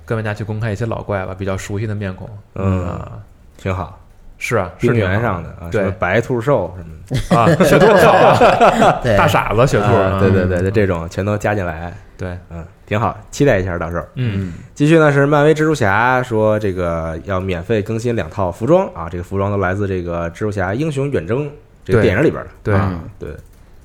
[0.06, 2.30] 跟玩家去公开一些老怪吧，比较熟悉的面孔。
[2.56, 3.12] 嗯，啊，
[3.58, 4.01] 挺好，
[4.44, 5.82] 是啊，是冰原上的啊，对。
[5.82, 14.04] 什么白兔兽什么的，啊，雪兔好啊， 对，大傻子雪兔，啊对对对嗯对，这种全都加进来，对，嗯，挺好，期待一下到时候。
[14.16, 14.54] 嗯。
[14.74, 21.48] 继续呢是漫威蜘蛛侠说这个要免费更新两套服装啊，这个服装都来自这个蜘蛛侠英雄远征
[21.86, 22.50] 这个对电影里边的。
[22.64, 23.30] 对，啊对，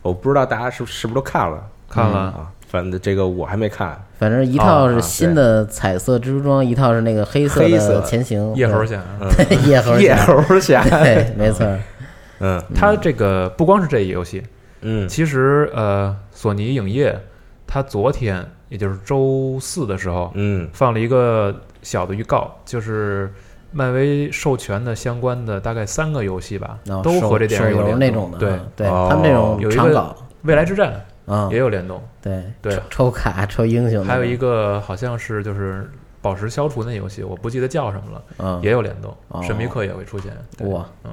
[0.00, 1.62] 我不知道大家是是不是都看了。
[1.88, 2.50] 看了，啊？
[2.76, 11.66] 反正这个我还没看，反正一套啊是新的彩色蜘蛛装，一套是那个黑色黑色的前行夜猴侠，对叶猴夜，猴侠， 对，没错，
[12.40, 12.62] 嗯。
[12.74, 14.42] 它这个不光是这一游戏，
[14.82, 15.08] 嗯。
[15.08, 17.18] 其实呃，索尼影业
[17.66, 20.68] 它昨天也就是周四的时候嗯。
[20.74, 23.32] 放了一个小的预告，就是
[23.72, 30.92] 漫威授权的相关的大概三个游戏吧，都和这电影有那种的，对啊，对哦他们那种有一个未来之战
[31.26, 32.74] 啊也，有联动，对对。
[32.76, 35.88] 抽抽卡抽英雄，还有一个好像是就是
[36.22, 38.60] 宝石消除那游戏，我不记得叫什么了，嗯。
[38.62, 39.42] 也有联动，哦。
[39.42, 40.32] 神秘客也会出现。
[40.68, 41.10] 哇，嗯，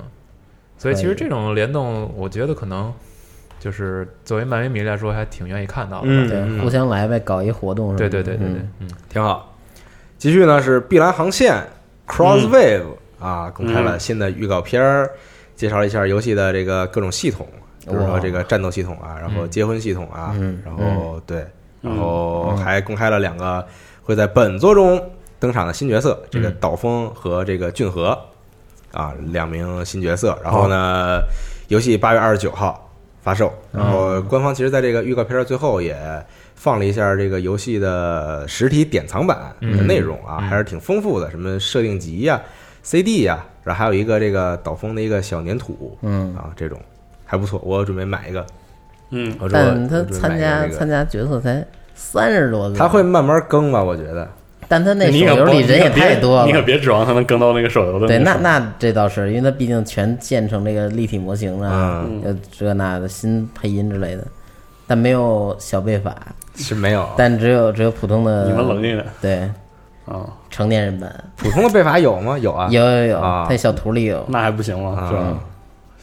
[0.78, 2.94] 所以其实这种联动，我觉得可能
[3.60, 6.08] 就是作为漫威迷来说，还挺愿意看到的。
[6.08, 9.56] 嗯对，互相来呗，搞一活动对对对对对嗯，嗯，挺好。
[10.18, 11.62] 继续呢是碧蓝航线
[12.08, 12.86] Crosswave
[13.20, 15.10] 啊，公开了新的预告片儿，
[15.56, 17.48] 介绍了一下游戏的这个各种系统，
[17.86, 19.50] 比如说这个战斗系统啊，然后嗯。
[19.50, 21.20] 结婚系统啊，嗯然后。
[21.26, 21.40] 对，
[21.82, 22.00] 然嗯。
[22.00, 23.66] 后还公开了两个
[24.02, 25.02] 会在本作中
[25.40, 26.58] 登场的新角色，这个嗯。
[26.60, 28.18] 岛风和这个俊和
[28.92, 30.38] 啊，两名新角色。
[30.44, 31.20] 然后呢，
[31.68, 32.90] 游戏八月二十九号
[33.22, 35.98] 发售，然后官方其实在这个预告片儿最后也
[36.56, 42.42] 放了一下这个游戏的实体典藏版的内容啊，嗯还是挺丰富的，什么设定集呀、
[42.84, 46.80] CD 呀、然后还有一个这个岛风的一个小粘土嗯，啊，这种
[47.34, 48.46] 还不错，我准备买一个。
[49.10, 51.66] 嗯，我但他参加参加角色才
[51.96, 54.30] 三十多个，他会，慢慢更吧，我觉得。
[54.68, 64.24] 但他那手游里人也太多了，你可别指望他能更到那个手游的对，那那这倒是，因为他毕竟全建成这个立体模型了，嗯，呃，这那的新配音之类的，
[64.86, 66.16] 但没有小背法，
[66.56, 67.10] 是没有。
[67.18, 69.40] 但只有只有普通的，你们冷静点对
[70.06, 72.38] 啊，成年人版普通的背法有吗？
[72.38, 72.68] 有啊。
[72.70, 75.08] 有有有，啊它小图里有，那还不行吗？
[75.10, 75.20] 是吧？
[75.22, 75.40] 啊，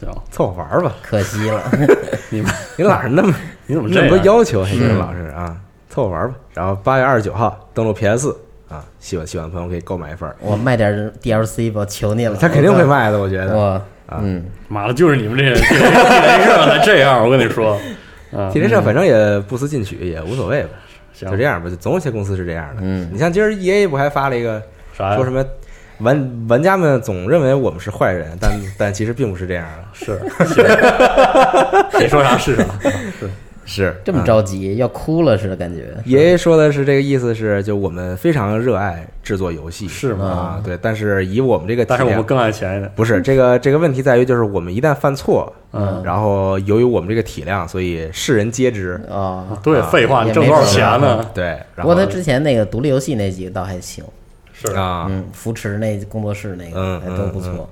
[0.01, 0.93] 行，凑合玩儿吧。
[1.03, 1.61] 可惜了。
[2.29, 3.33] 你们 你老是那么
[3.67, 4.17] 你怎么这么多？
[4.19, 5.55] 要求，还是老是啊，
[5.89, 6.33] 凑合玩儿吧。
[6.55, 8.35] 然后八月二十九号登录 PS
[8.67, 10.35] 啊，喜欢喜欢的朋友可以购买一份儿。
[10.39, 12.35] 我卖点 DLC 吧，求你了。
[12.35, 13.55] 他肯定会卖的，我觉得。
[13.55, 13.81] 我
[14.19, 17.79] 嗯，妈的，就是你们这些地雷社才这样，我跟你说，
[18.35, 20.69] 啊，铁人社反正也不思进取，也无所谓吧，
[21.13, 21.69] 行就这样吧。
[21.69, 22.81] 就总有些公司是这样的。
[22.83, 24.61] 嗯你像今儿 EA 不还发了一个
[24.97, 25.15] 啥？
[25.15, 25.41] 说什么
[26.01, 29.65] 玩玩家们总认为我们是坏人，但 但其实并不是这样。
[29.65, 29.81] 的。
[29.93, 30.19] 是，
[31.91, 32.65] 行你说啥是啥，
[33.19, 33.29] 是。
[33.63, 33.95] 是。
[34.03, 35.85] 这么着急，要哭了似的感觉。
[36.03, 40.25] 爷爷说的是这个意思是，就我们非常热爱制作游戏，是吗？
[40.25, 48.99] 啊，对，但是以我们这个体量，但是我们更爱钱不是这个这个问题在于，就是我们一旦犯错，嗯，然后由于我们这个体量，所以世人皆知。
[49.09, 51.23] 啊，对，啊废话，挣多少钱呢？
[51.33, 54.03] 对，然不后过他之前那个独立游戏那几个倒还行，
[54.67, 57.69] 是啊，嗯，扶持那工作室那个嗯还都不错。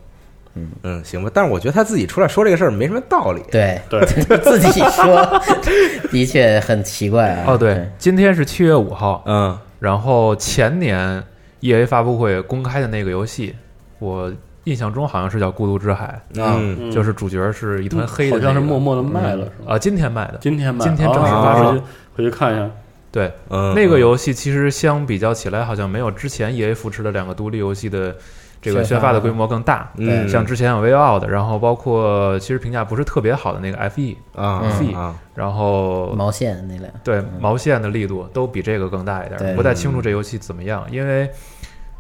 [0.55, 3.41] 嗯嗯，行吧，但是我觉得他自己出来说这个事儿没什么道理。
[3.51, 4.03] 对对，
[4.41, 5.41] 自己说，
[6.11, 7.43] 的确很奇怪啊。
[7.47, 11.23] 哦，对，今天是七月五号，嗯然后前年
[11.61, 13.55] E A 发布会公开的那个游戏，
[13.99, 14.29] 我
[14.65, 19.73] 印象中好像是叫《孤独之海啊嗯》，嗯就是主角是一团黑的、那个，好像是默默的卖了，是吗？
[19.75, 20.39] 啊，今天卖的。
[20.41, 21.83] 今天卖，今天正式啊发售回去
[22.17, 22.69] 回去看一下。
[23.11, 28.15] 对，嗯，那个游戏其实相比较起来，好像没有之前 E A 扶持的两个独立游戏的
[28.61, 29.91] 这个宣发的规模更大。
[29.97, 30.29] 嗯。
[30.29, 35.15] 像之前有 Way Out，然后包括其实评价不是特别好的那个 FE，啊嗯啊。
[35.33, 39.37] 然后毛线那俩，对毛线的力度都比这个更大一对。
[39.39, 39.55] 点。
[39.55, 41.27] 不太清楚这游戏怎么样，因为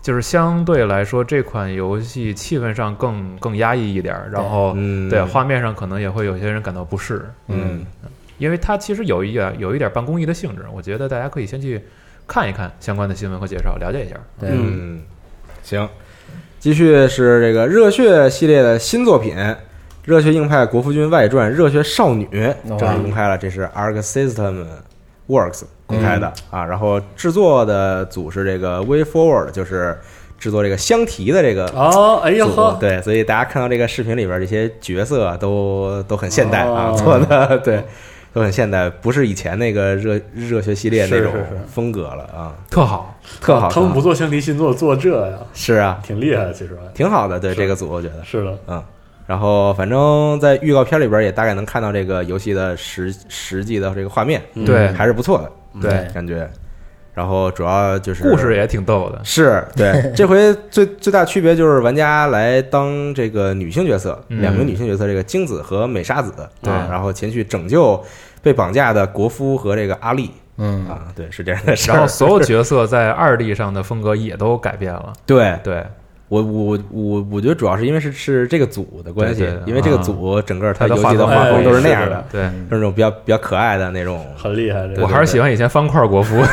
[0.01, 7.85] 就是相对来说这款游戏气氛上更更压抑一点，然后嗯，对画面上可能也会有些人感到不适，嗯
[8.39, 11.79] 因为它其实有一点有一点半公益的性质，我觉得大家可以先去
[12.25, 14.15] 看一看相关的新闻和介绍，了解一下。
[14.39, 15.01] 对，嗯，
[15.61, 15.87] 行，
[16.59, 19.35] 继续是这个热血系列的新作品
[20.05, 22.25] 《热血硬派国服军外传：热血少女》
[22.77, 24.65] 正式公开了，这是 Arc System
[25.27, 26.65] Works 公开的、啊。
[26.65, 29.99] 然后制作的组是这个 Way Forward，就是
[30.39, 32.55] 制作这个香缇的这个哦，哎呀组。
[32.55, 37.83] 呵，对，所以大家看到这个视频里边这些角色都都很现代啊，哦做的对。
[38.33, 41.33] 都很现代，不是以前那个热热血系列那种
[41.67, 43.69] 风格了啊，特好，特好。
[43.69, 48.83] 他们不做星敌新作，做这呀，是啊，挺厉害的，其实挺好的，对这个组，我觉得，是的，嗯。
[49.25, 56.49] 然后反正在预告片里边也大概能看到这个游戏的实实际的这个画面，嗯对还是不错的对，感觉。
[57.19, 59.19] 然后主要就是故事也挺逗的。
[59.25, 64.39] 是对， 这回最最大区别就是玩家来当这个女性角色，嗯。
[64.39, 66.71] 两名女性角色，这个京子和美沙子，对。
[66.71, 68.01] 啊然后前去拯救
[68.41, 70.31] 被绑架的国夫和这个阿丽。
[70.61, 71.95] 嗯，啊，对，是这样的事儿。
[71.95, 75.11] 然后所有角色在二 D 上的风格也都改变了。
[75.25, 75.57] 对。
[75.61, 75.85] 对，
[76.29, 84.25] 我我我我觉得主要是因为是是这个组的关系对对，因为这个组整个它它的游戏的画风都是那样的对是那种比较比较可爱的那种。
[84.37, 84.87] 很厉害。
[84.97, 86.37] 我还是喜欢以前方块国服，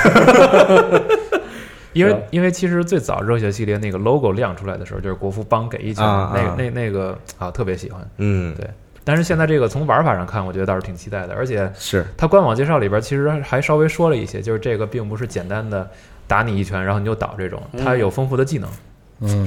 [1.93, 8.01] 因为因为其实最早热血系列那个 logo 亮出来的时候，就是国服帮给一拳，啊啊那那那个啊特别喜欢。
[8.17, 8.67] 嗯，对
[9.05, 15.89] 但是现在这个从玩法上看，我觉得倒是挺期待的，而且是它官网介绍里边其实还稍微说了一些，就是这个并不是简单的
[16.27, 18.73] 打你一拳然后你就倒这种，它有丰富的技能，嗯，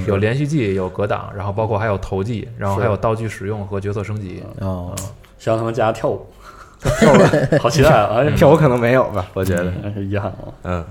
[0.06, 4.42] 有连续技，有格挡，然后包括还有投技，然后还有道具使用和角色升级。
[4.60, 4.94] 哦，
[5.38, 6.26] 希望他们加跳舞，
[6.98, 7.18] 跳舞
[7.58, 8.24] 好期待啊！
[8.36, 10.44] 跳舞可能没有吧，我觉得，遗憾啊。
[10.62, 10.84] 嗯。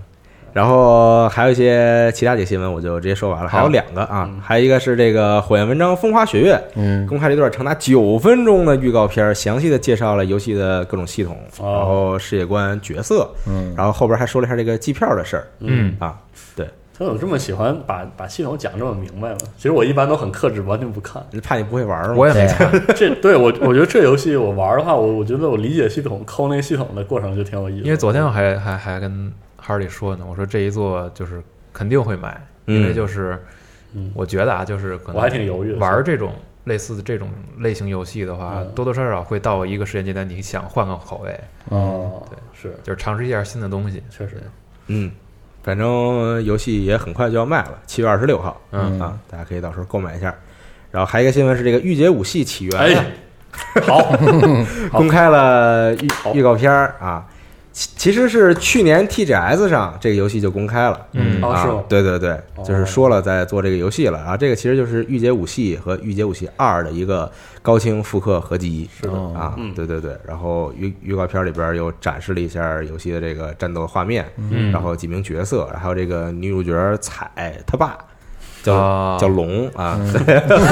[0.52, 3.48] 然后还有一些其他几个新闻，我就直接说完了。
[3.48, 16.18] 还有两个啊，还有一个是这个《火焰文章：风花雪月》嗯，公开了一段长达九分钟的预告片，详细的介绍了游戏的各种系统，哦然后世界观、角色，嗯，然后后边还说了一下这个机票的事儿嗯，啊。
[17.00, 19.38] 他怎么这么喜欢把把系统讲这么明白呢？
[19.56, 21.26] 其实我一般都很克制，完全不看。
[21.42, 22.14] 怕你不会玩儿？
[22.14, 27.86] 我也没看，这对我，我觉得这游戏我玩的话，我我觉得我理解系统、抠那个系统的过程就挺有意思。
[27.86, 33.42] 因为昨天我还还还跟哈里说呢，我说这一座就是肯定会买，因为就是
[33.94, 35.78] 嗯我觉得啊，就是可能我还挺犹豫的。
[35.78, 36.34] 玩这种
[36.66, 44.04] 类似的这种类型游戏的话，嗯多多少少会到一个时间阶段，你想换个口味，哦，对，是就是尝试一下新的东西。
[44.10, 44.36] 确实，
[44.88, 45.10] 嗯，
[45.64, 49.00] 反正游戏也很快就要卖了，七月二十六号嗯。
[49.00, 50.34] 啊，大家可以到时候购买一下。
[50.92, 53.06] 然后还有一个新闻是这个《御姐武戏起源》哎，
[53.86, 54.02] 好，
[54.92, 57.26] 公开了预预告片儿啊，
[57.80, 61.00] 其其实是去年 TGS 上这个游戏就公开了。
[61.14, 61.42] 嗯。
[61.42, 61.76] 哦是吗？
[61.76, 68.90] 啊，对对对，哦就是说了在做这个游戏了啊，这个其实就是《御姐武器》和《御姐武器二》的一个高清复刻合集。
[69.00, 74.74] 是的，哦啊嗯，对对对，然后预预告片里边又展示了一下游戏的这个战斗画面，嗯。
[74.74, 77.98] 然后几名角色，还有这个女主角彩她爸
[78.62, 79.18] 叫啊。
[79.18, 79.98] 叫龙啊，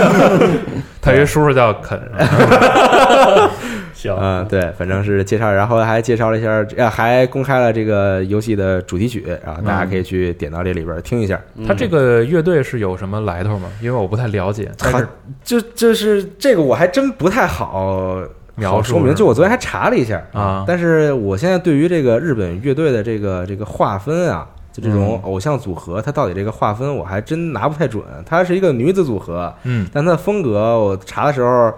[1.01, 1.97] 他有一叔叔叫肯，
[3.97, 11.41] 行，嗯，对，反正是介绍，然后还介绍了一下，呃，还公开了这个游戏的主题曲，然后大家可以去点到这里边听一下。
[11.67, 13.67] 他这个乐队是有什么来头吗？
[13.81, 15.07] 因为我不太了解，但是
[15.43, 18.21] 就就是这个我还真不太好
[18.53, 24.47] 描述说明，就我昨天还查了一下啊但是我现在对于这个日本乐队的这个这个划分啊。
[24.71, 28.03] 就这嗯种偶像组合，它到底这个划分我还真拿不太准。
[28.23, 31.73] 它是一个女子组合，嗯但它的风格我查的时候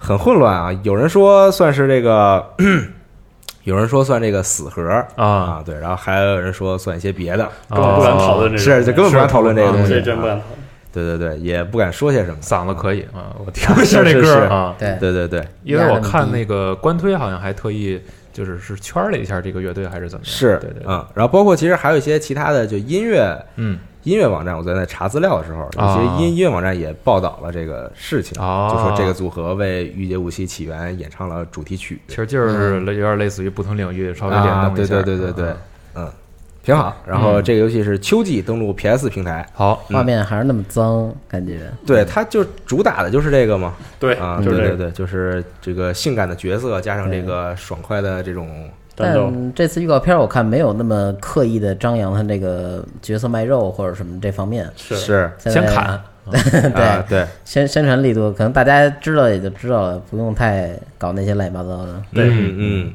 [0.00, 0.72] 很混乱啊。
[0.82, 2.44] 有人说算是这个，
[3.62, 4.82] 有人说算这个死核
[5.14, 10.60] 啊啊，对，然后还有人说算一些别的，根本不敢讨论这个，是就根本不敢讨论这个东西，这真不敢啊讨论。
[10.92, 12.38] 对对对，也不敢说些什么。
[12.40, 20.34] 嗓子可以啊，我听一下这歌啊，对，对对对，因为我看那个官推好像还特意就是是圈了一下这个乐队还是怎么样？
[20.34, 23.24] 是，对对，啊嗯，然后包括其实还有一些其他的，就音乐
[23.54, 35.54] 嗯音乐网站，我在那查资料的时候，有啊些音音乐网站也报道了这个事情，哦就说这个组合为《御姐武器起源》演唱了主题曲，其实就是有点类似于不同领域稍微联动一下，对对对对对，
[35.94, 36.10] 嗯，
[36.62, 36.96] 挺好。
[37.06, 41.70] 然后这个游戏是秋季登陆 PS 平台，好，画面还是那么脏，感觉。
[41.86, 44.68] 对，它就主打的就是这个嘛，对啊，就是这个。
[44.68, 48.70] 对对对，就是这个性感的角色加上这个爽快的这种。
[49.00, 54.68] 但这次预告片我看没有那么刻意的张扬他这个角色卖肉或者什么这方面。
[54.76, 54.96] 是。
[54.96, 55.30] 是。
[55.38, 57.26] 先砍， 对啊，对。
[57.44, 62.02] 宣宣传力度，可能大家知道也就知道了，不用太搞那些乱七八糟的。
[62.14, 62.28] 对。
[62.28, 62.54] 嗯。
[62.58, 62.92] 嗯。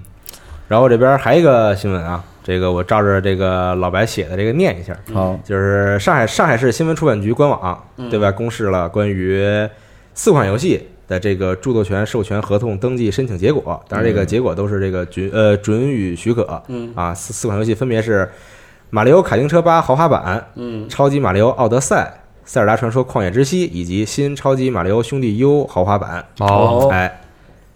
[0.67, 8.09] 然后这边还有一个新闻啊，这个我照着这个老白写的这个念一下，好，就是上海上海市新闻出版局官网嗯。
[8.09, 9.67] 对外公示了关于
[10.15, 16.61] 四款游戏的这个著作权授权合同登记申请结果，当然这个结果都是这个准呃准予许可。
[16.67, 16.91] 嗯。
[16.95, 18.23] 啊，四四款游戏分别是
[18.89, 22.13] 《马里奥卡丁车八豪华版》、嗯《超级马里奥奥德赛》、
[22.49, 26.25] 《塞尔达传说：旷野之息》以及新《超级马里奥兄弟 U》豪华版。
[26.39, 27.21] 哦哎，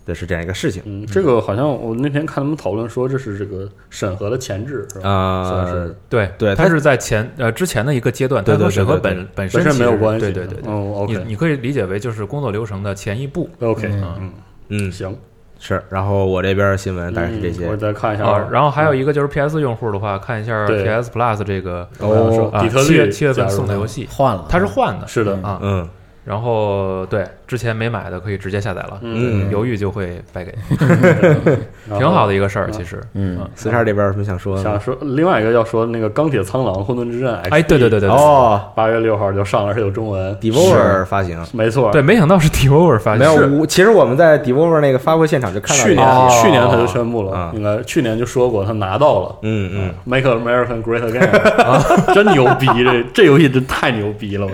[0.09, 5.43] 这是这样一个事情嗯，这个好像我那天看他们讨论说这是这个审核的前置是吧？
[5.47, 5.95] 算啊是。
[6.09, 10.25] 对对它它是在前呃之前的一个阶段，对对它和审核本本身本身没有关系。
[10.25, 14.33] 对对对对，哦，OK 你你可以理解为就是工作流程的前一步 OK，嗯嗯，
[14.69, 15.15] 嗯行，
[15.59, 15.81] 是。
[15.89, 17.77] 然后我这边新闻大概是这些嗯我。
[17.77, 18.47] 再看一下啊。
[18.51, 25.87] 然后还有一个就是 PS 用户的话，看一下 PS Plus 这个我想说啊底特律七月七月份送的游戏，换了，它是换的是的，啊，嗯，
[26.29, 29.49] 然后对之前没买的可以直接下载了，嗯。
[29.49, 32.33] 犹豫就会白给，挺 挺好的。
[32.35, 33.01] 一个事儿，其实。
[33.15, 34.61] 嗯，四叉这边有什么想说的？
[34.61, 38.61] 想说另外一个要说那个钢铁苍狼混沌之刃，哎，对对对对对，哦。
[38.75, 41.43] 八月六号就上了，是有中文，，Devolver 发行。
[41.51, 43.19] 没错，对，没想到是 Devolver 发行。
[43.19, 49.35] 没有，我其实我们在 Devolver 那个发布会现场就看到去年去年他就宣布了啊，应该去年就说过他拿到了。
[49.41, 52.67] 嗯嗯，Make American Great Again， 真牛逼！
[52.83, 54.51] 这这游戏真太牛逼了，我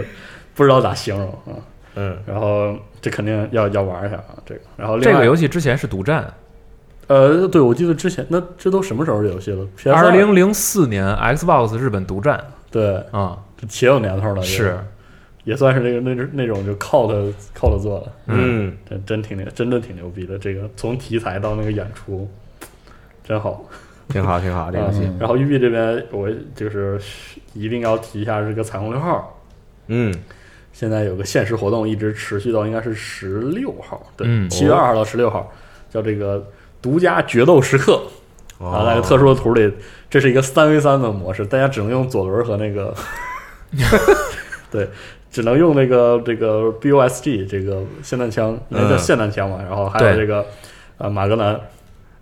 [0.56, 1.54] 不知道咋形容啊。
[1.98, 4.62] 嗯，然后这肯定要要玩一下啊，这个。
[4.76, 6.34] 然后这个游戏之前是独占，
[7.08, 9.66] 呃，对，我记得之前那这都什么时候的游戏了？
[9.94, 12.44] 二零零四年 Xbox 日本独占。
[12.72, 14.78] 对，啊，这挺有年头了，是。
[15.46, 17.14] 也算是那个那种那种就靠他
[17.54, 20.40] 靠他做的，嗯，真真挺牛，真的挺牛逼的。
[20.40, 22.28] 这个从题材到那个演出，
[23.24, 23.64] 真好。
[24.10, 27.00] 挺好挺好， 这游戏，嗯然后育碧这边，我就是
[27.54, 29.40] 一定要提一下这个彩虹六号，
[29.88, 30.14] 嗯
[30.78, 34.50] 现在有个限时活动，一直持续到应该是十六号，对，嗯。
[34.50, 35.50] 七月二号到十六号，
[35.90, 36.46] 叫这个
[36.82, 38.02] 独家决斗时刻。
[38.58, 38.72] 哦。
[38.72, 39.72] 啊，在个特殊的图里，
[40.10, 42.94] 这是一个三 v 三的模式，大家只能用左轮和那个，
[44.70, 44.90] 对，
[45.32, 50.46] 只能用那个这个 BOSG 这个霰弹枪，那叫嗯霰弹枪嘛，然后还有这个
[50.98, 51.58] 呃马格南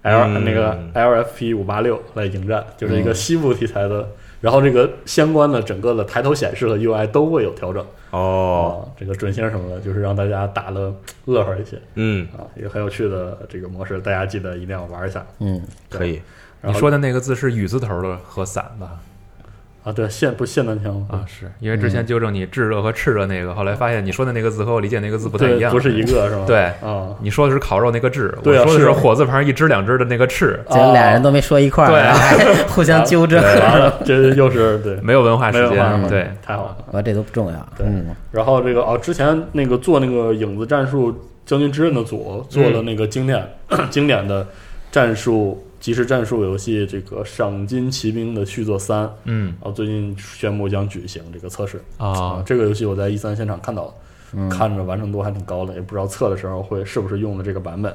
[0.03, 0.45] L、嗯。
[0.45, 3.15] 那个 LFP 五八六来迎战，就是一个嗯。
[3.15, 4.07] 西部题材的，
[4.43, 7.81] 然后这个相关的整个的抬头显示和 UI 都会有调整。
[8.11, 15.25] 哦，啊，这个准星什么的，就是让大家打的乐呵一些嗯，啊，一个很有趣的这个模式，大家记得一定要玩一下。
[15.39, 16.21] 嗯，可以，
[16.61, 18.99] 你说的那个字是雨字头的和伞吧？
[19.84, 21.07] 啊，对，现不是霰弹枪吗？
[21.11, 26.45] 啊，是因为之前纠正你炙热和炽热那个，后来发现你说的那个字和我理解那个字不太一样，不是一个是吗？
[26.47, 36.77] 对啊，你说的是烤肉那个炙，我说的是是火字旁一只两只的那个赤，结果俩人都没说一块儿，对 互相纠正，对完了， 这又是对，没有文化时间，对，太好了。
[36.91, 37.69] 我这都不重要。
[37.77, 41.13] 对嗯，然后这个哦，之前那个做那个影子战术
[41.45, 43.45] 将军之刃的组做了那个经典、
[43.91, 44.47] 经典的
[44.91, 49.47] 战术即时战术游戏这个赏金骑兵的续作三，嗯。
[49.59, 51.77] 然后最近宣布将举行这个测试。
[51.97, 53.93] 啊，这个游戏我在一三现场看到了，
[54.31, 54.49] 嗯。
[54.49, 57.93] 看着完成度还挺高的，也不知道测的时候会是不是用的这个版本。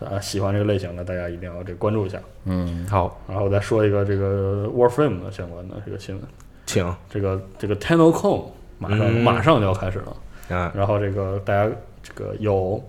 [0.00, 2.20] 大家喜欢这个类型的，大家一定要这关注一下。
[2.44, 6.24] 嗯，好，然后我再说一个这个 Warframe 的相关的这个新闻，
[6.66, 8.46] 请，这个这个 Tenocom
[8.80, 9.22] 马上、嗯。
[9.22, 10.56] 马上就要开始了。
[10.56, 11.72] 啊，然后这个大家
[12.02, 12.82] 这个有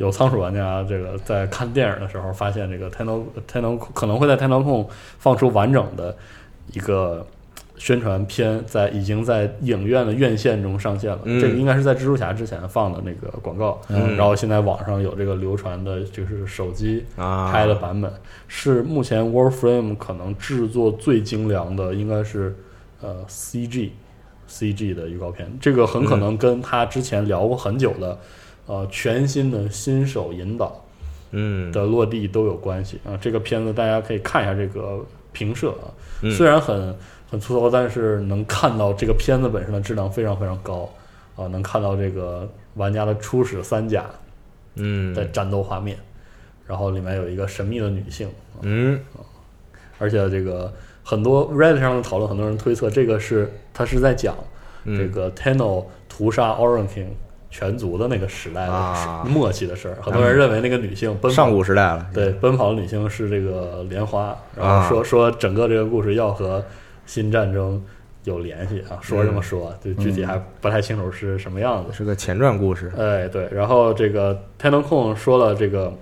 [0.00, 4.88] 有仓鼠玩家这个在看电影的时候发现这个 Tenno Tenno 可能会在 Tenno 控
[5.18, 6.16] 放出完整的
[6.72, 7.26] 一个
[7.76, 11.20] 宣传片，在已经在影院的院线中上线了。
[11.24, 18.10] 嗯这个应该是在蜘蛛侠之前放的那个广告，嗯然后现在网上有这个流传的就是手机啊，拍的版本，
[18.48, 22.56] 是目前 Warframe 可能制作最精良的，应该是
[23.02, 23.90] 呃 CG
[24.48, 25.46] CG 的预告片。
[25.60, 28.18] 这个很可能跟他之前聊过很久的、
[28.70, 30.80] 呃全新的新手引导
[31.32, 33.18] 嗯的落地都有关系啊。
[33.20, 35.90] 这个片子大家可以看一下这个评摄啊，
[36.22, 36.94] 嗯虽然很
[37.28, 40.88] 很粗糙，但是能看到这个片子本身的质量非常非常高
[41.34, 44.06] 啊，能看到这个玩家的初始三甲
[44.76, 45.98] 嗯的战斗画面，
[46.64, 48.28] 然后里面有一个神秘的女性。
[48.62, 49.00] 嗯
[49.98, 54.34] 而且这个很多 Reddit 上的讨论，很多人推测这个是他是在讲
[54.84, 57.08] 嗯这个 Tenno 屠杀 Oran King
[57.50, 59.22] 全族的那个时代的啊。
[59.24, 59.98] 事末期的事儿。
[60.00, 64.82] 很多人认为那个女性奔跑上古时代了，对奔跑的女性是这个莲花，然啊。
[64.82, 66.64] 后说说整个这个故事要和
[67.04, 67.82] 新战争
[68.24, 71.92] 有联系啊，说这么说，就具体还不太清楚是什么样子。
[71.92, 75.92] 是个前传故事，哎，对，然后这个 TennoCon 说了这个，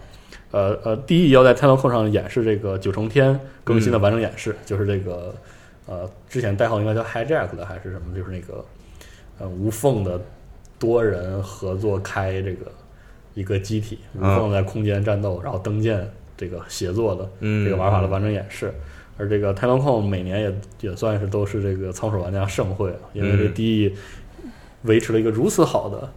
[0.51, 5.35] 呃呃，第一要在 TennoCon 上演示这个九重天更新的完整演示，就是这个
[5.87, 8.65] 呃之前代号应该叫 Hijack 的还是什么，就是那个
[9.39, 10.21] 呃无缝的
[10.79, 12.67] 多人合作开这个
[13.35, 18.73] 一个机体，无缝在空间战斗，然后登舰这个协作的嗯，这个玩法的完整演示。
[19.17, 23.93] 而这个 TennoCon 每年也也算是都是这个仓鼠玩家盛会，因为这嗯 DE
[24.83, 26.09] 维持了一个如此好的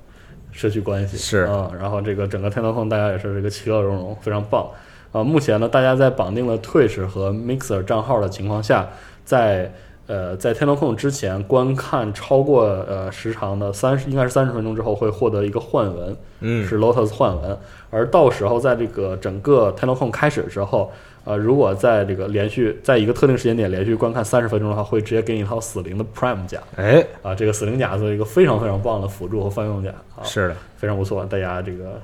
[0.51, 1.39] 社区关系，是。
[1.39, 4.69] 啊、然后这个整个 TennoCon 大家也是这个其乐融融，非常棒。
[5.11, 8.87] 啊、目前呢，大家在绑定了 Twitch 和 Mixer 账号的情况下，
[9.25, 9.73] 在
[10.11, 16.67] 呃在 TennoCon 之前观看超过呃时长的三十应该是三十分钟之后，会获得一个幻文，嗯。
[16.67, 17.57] 是 Lotus 幻文，
[17.89, 20.91] 而到时候在这个整个 TennoCon 开始之后，
[21.23, 32.01] 呃，如果在这个连续在一个特定时间点连续观看三十分钟的话，会直接给你一套死灵的 Prime 甲哎，啊，这个死灵甲是一个非常非常棒的辅助和泛用甲啊，是的，非常不错，大家这个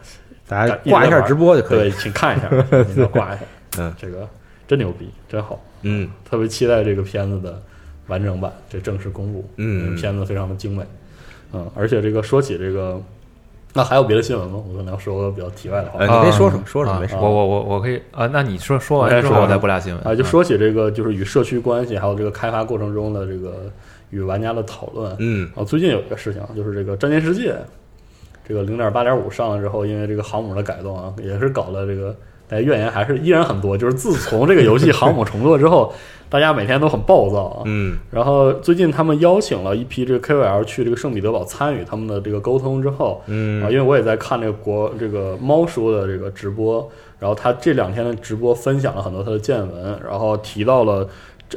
[0.48, 2.50] 大家挂一下直播就可以对，，请看一下，
[2.96, 3.44] 你要 挂一下，
[3.80, 4.28] 嗯，这个
[4.68, 6.10] 真牛逼，真好，嗯。
[6.30, 7.60] 特别期待这个片子的
[8.08, 10.84] 完整版，这正式公布，嗯片子非常的精美，
[11.54, 13.02] 嗯，而且这个说起这个，
[13.74, 14.62] 那还有别的新闻吗？
[14.68, 16.00] 我可能要说个比较题外的话。
[16.00, 23.72] 呃，你可以说说说说，啊没事，我我我我可以啊，那你说说我先说完之后我再播俩新闻啊，就说起这个，就是与社区关系，还有这个开发过程中的这个
[24.10, 25.16] 与玩家的讨论。
[25.20, 27.52] 嗯啊，最近有一个事情，就是这个《战舰世界》
[28.48, 32.16] 这个零点八点五上了之后，因为这个航母的改动啊，也是搞了这个，
[32.48, 33.78] 但怨言还是依然很多。
[33.78, 35.94] 就是自从这个游戏航母重做之后，
[36.30, 37.64] 大家每天都很暴躁啊。
[37.66, 37.98] 嗯。
[38.12, 43.64] 然后最近他们邀请了一批这个 KOL 去这个圣彼得堡参与他们的这个沟通之后，嗯。
[43.64, 51.08] 啊，嗯因为我也在看这个国这个猫叔的这个直播，然后他这两天的直播分享了很多他的见闻，然后提到了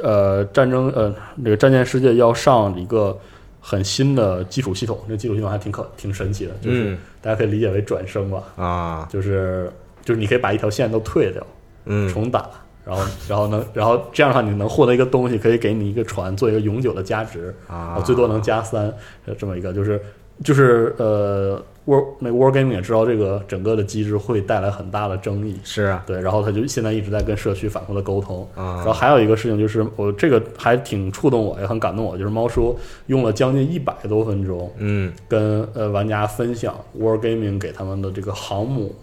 [0.01, 1.13] 呃战争呃
[1.43, 3.17] 这个战舰世界要上一个
[3.59, 6.97] 很新的基础系统，这基础系统还挺可挺神奇的，就是嗯。
[7.21, 9.71] 大家可以理解为转生吧，啊，就是
[10.03, 11.45] 就是你可以把一条线都退掉，
[11.85, 12.09] 嗯。
[12.09, 12.49] 重打。
[12.91, 18.93] 然后，然后能，然后这样的话，你能获得一个东西，可以给你一个船做一个永久的加值，啊，最多能加三，
[19.25, 20.01] 呃这么一个就是
[20.43, 26.03] 就是呃，War 那个 War Gaming 也知道这个整个的机制会带来很大的争议，是啊。
[26.05, 28.45] 对，然后他就现在一直在跟社区反复的沟通。
[28.55, 35.13] 啊，然后还有一个事情就是，我这个还挺触动我，也很感动我，就是猫叔用了将近一百多分钟嗯。
[35.29, 38.93] 跟呃玩家分享 War Gaming 给他们的这个航母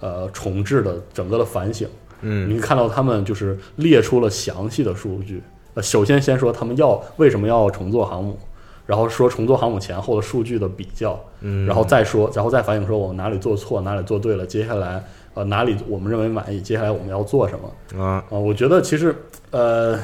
[0.00, 1.86] 呃重置的整个的反省。
[2.24, 5.42] 你嗯你看到他们就是列出了详细的数据。
[5.74, 8.38] 呃，首先先说他们要为什么要重做航母，
[8.86, 15.04] 然后说重做航母前后的数据的比较，嗯，然后再说，然后再反映说我们哪里做错，哪里做对了，接下来
[15.34, 18.38] 呃哪里我们认为满意，接下来我们要做什么啊啊？
[18.38, 19.14] 我觉得其实
[19.50, 19.98] 呃，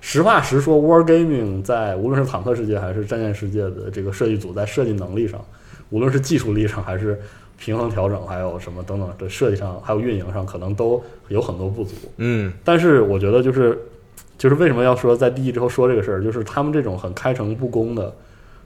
[0.00, 5.44] 实话实说，War Gaming 在无论是坦克世界还是战舰世界的这个设计组在设计能力上，
[5.90, 7.20] 无论是技术力上还是
[7.58, 11.94] 平衡调整，还有什么等等的设计上，还有运营上，可能都有很多不足。
[12.16, 13.78] 嗯但是我觉得就是
[14.38, 18.14] 就是为什么要说在第一之后说这个事儿，就是他们这种很开诚布公的，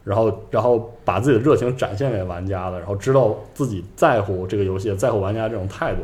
[0.05, 6.03] 然后然后把自己的热情展现给玩家的，然后知道自己在乎这个游戏、在乎玩家这种态度，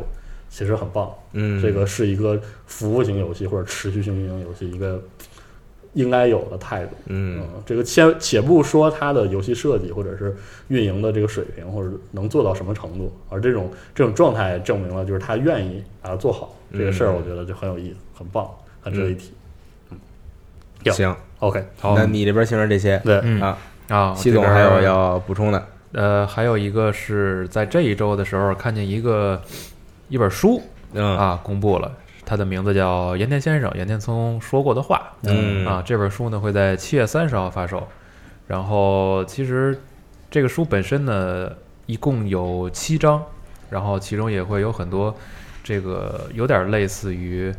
[0.49, 1.12] 其实很棒。
[1.32, 4.99] 嗯，这个是一个服务型游戏或者持续性运营游戏一个
[5.95, 6.97] 应该有的态度。
[7.07, 7.43] 嗯。
[7.66, 10.36] 这个先且不说它的游戏设计或者是
[10.68, 17.14] 运营的这个水平，或者能做到什么程度，而这种这种状态证明了就是他愿意把它做好这个事儿，嗯。
[17.16, 18.49] 我觉得就很有意思，很棒，
[18.80, 19.32] 很值得一提。
[19.91, 21.97] 嗯，行，OK，好。
[21.97, 23.01] 那你这边形成这些？
[23.05, 23.41] 对，嗯。
[23.41, 23.59] 啊，
[23.89, 29.41] 啊，系统还有要补充的，呃，还有一个是在这一周的时候看见一个
[30.09, 30.62] 一本书
[30.93, 31.16] 嗯。
[31.16, 31.93] 啊，公布了，
[32.29, 35.83] 它的名字叫岩田先生岩田聪说过的话嗯啊。
[35.83, 37.89] 这本书呢会在七月三十号发售，
[38.47, 39.81] 然后其实
[40.31, 41.51] 这个书本身呢
[41.87, 43.24] 一共有七章，
[43.70, 45.16] 然后其中也会有很多
[45.64, 47.51] 这个有点类似于。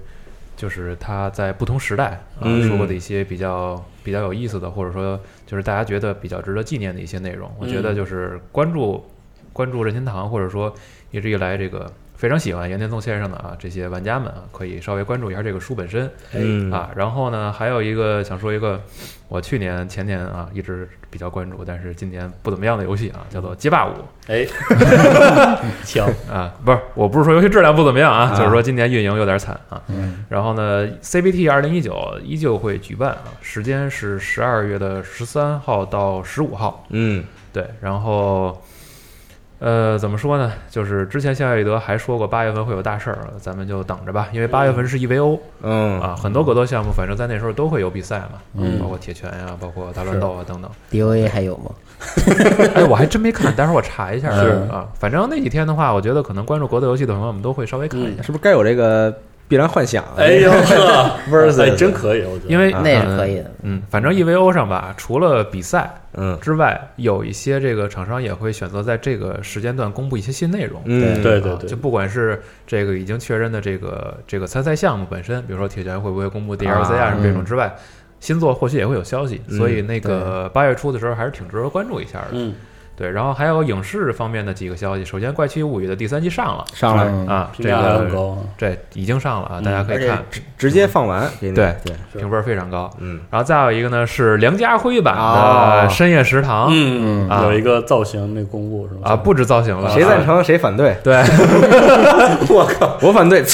[0.59, 5.17] 就是他在不同时代啊、嗯说过的一些比较比较有意思的，或者说
[5.47, 7.49] 就是大家觉得比较值得纪念的一些内容。
[7.57, 9.01] 我觉得嗯就是关注
[9.53, 10.75] 关注任天堂，或者说
[11.11, 11.89] 一直以来这个
[12.19, 16.89] 非常喜欢岩田聪先生的啊这些玩家们啊，可以稍微关注一下这个书本身嗯啊。
[16.93, 18.77] 然后呢，还有一个想说一个
[19.29, 23.91] 我去年前年啊一直比较关注，但是今年不怎么样的游戏啊，叫做《街霸五》
[24.27, 24.45] 哎，
[25.85, 29.81] 行，啊，不是，我不是说游戏质量不怎么样啊，啊就是说今年运营有点惨啊。
[29.87, 36.85] 嗯然后呢，CBT 二零一九依旧会举办啊，时间是十二月的十三号到十五号。
[36.89, 38.61] 嗯对，然后，
[39.59, 40.53] 呃，怎么说呢？
[40.69, 50.71] 就是之前夏瑞德还说过八月份会有大事儿，咱们就等着吧，因为八月份是 EVO 嗯啊，很多格斗项目，反正在那时候都会有比赛嘛，嗯包括铁拳呀、包括大乱斗啊等等。
[50.91, 51.71] ，DOA 还有吗？
[52.75, 54.31] 哎，我还真没看，待会儿我查一下。
[54.31, 59.13] 是啊，反正那几天的话，我觉得可能关注格斗游戏的朋友们都会稍微看一下，是不是该有这个
[59.49, 60.01] 必然幻想？
[60.15, 63.51] 哎呦呵 Versus 哎，真可以，我觉得，因为那是可以的。
[63.63, 66.37] 嗯，反正 EVO 上吧，除了比赛嗯。
[66.39, 70.81] 之外，有一些这个厂商也会选择在这个时间段公布一些新内容。
[70.85, 71.67] 嗯，啊，对对对。
[71.67, 77.75] 就不管是这个已经确认的这个这个参赛项目本身，比如说铁拳会不会公布 DLC 啊啊什么这种之外，
[78.19, 82.27] 新作或许也会有消息，嗯所以那个八月初的时候还是挺值得关注一下的。
[82.33, 82.53] 嗯，
[82.99, 91.25] 对，然后还有影视方面的几个消息，首先《怪奇物语》的第三季上了上来嗯啊，这评价还很个高啊，这已经上了啊，嗯大家可以看，直直接放完。
[91.39, 91.73] 对对，
[92.19, 92.91] 评分非常高。
[92.99, 99.11] 嗯然后再有一个呢是梁家辉版哦的《深夜食堂》嗯啊有一个造型那公布是吧？
[99.11, 100.97] 啊，不止造型了，谁赞成谁反对？
[101.01, 101.15] 对
[102.49, 103.39] 我靠，我反对。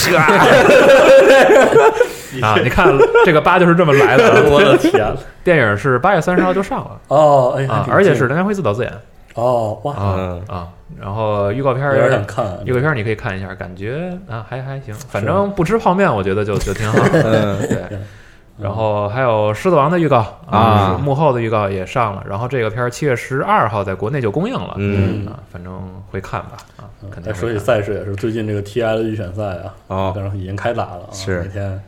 [2.41, 2.57] 啊？
[2.61, 2.91] 你看
[3.23, 4.41] 这个八就是这么来的啊。
[4.49, 7.57] 我的天，电影是八月三十号就上了哦，
[7.89, 8.91] 而且是梁家辉自导自演
[9.35, 10.67] 哦，哇，啊嗯啊。
[10.99, 16.97] 然后预告片有点想，看，预告片儿你可以看一下，感觉啊还还行，反正不吃泡面，我觉得就就挺好。
[17.13, 17.97] 嗯对。
[18.57, 22.23] 然后还有《狮子王》的预告啊是幕后的预告也上了。
[22.25, 25.73] 然后这个片儿七月十二号在国内就公映了，嗯啊，反正
[26.09, 27.59] 会看吧，啊，肯定哎，说起。
[27.59, 31.81] 赛事也是，最近这个 TI 的预选赛啊，哦当然已经开打了啊，是每天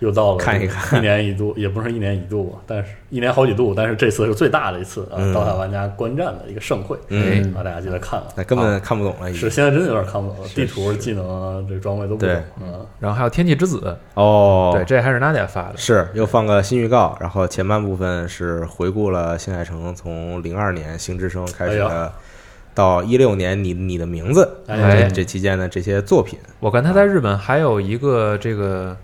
[0.00, 8.26] 又到了看一看一年一度，也不是一年一度吧，但是一年好几度，但是这次是最大的一次啊，嗯刀塔玩家观战的一个盛会嗯，啊，大家记得看啊。
[8.34, 9.40] 那根本看不懂了，已经。
[9.40, 13.78] 是现在真的有点看不懂了，地图、技能啊，这装备都不懂，嗯，然后还有《天气之子》，
[14.14, 15.76] 哦，对，这还是 Nadia 发的。
[15.76, 22.12] 是又放个新预告，然后前半部分是回顾了新海诚从零二年《星之声》开始哎的，
[22.74, 28.96] 到一六年你你的名字，哎这这期间的这些作品，我看他在日本还有一个这个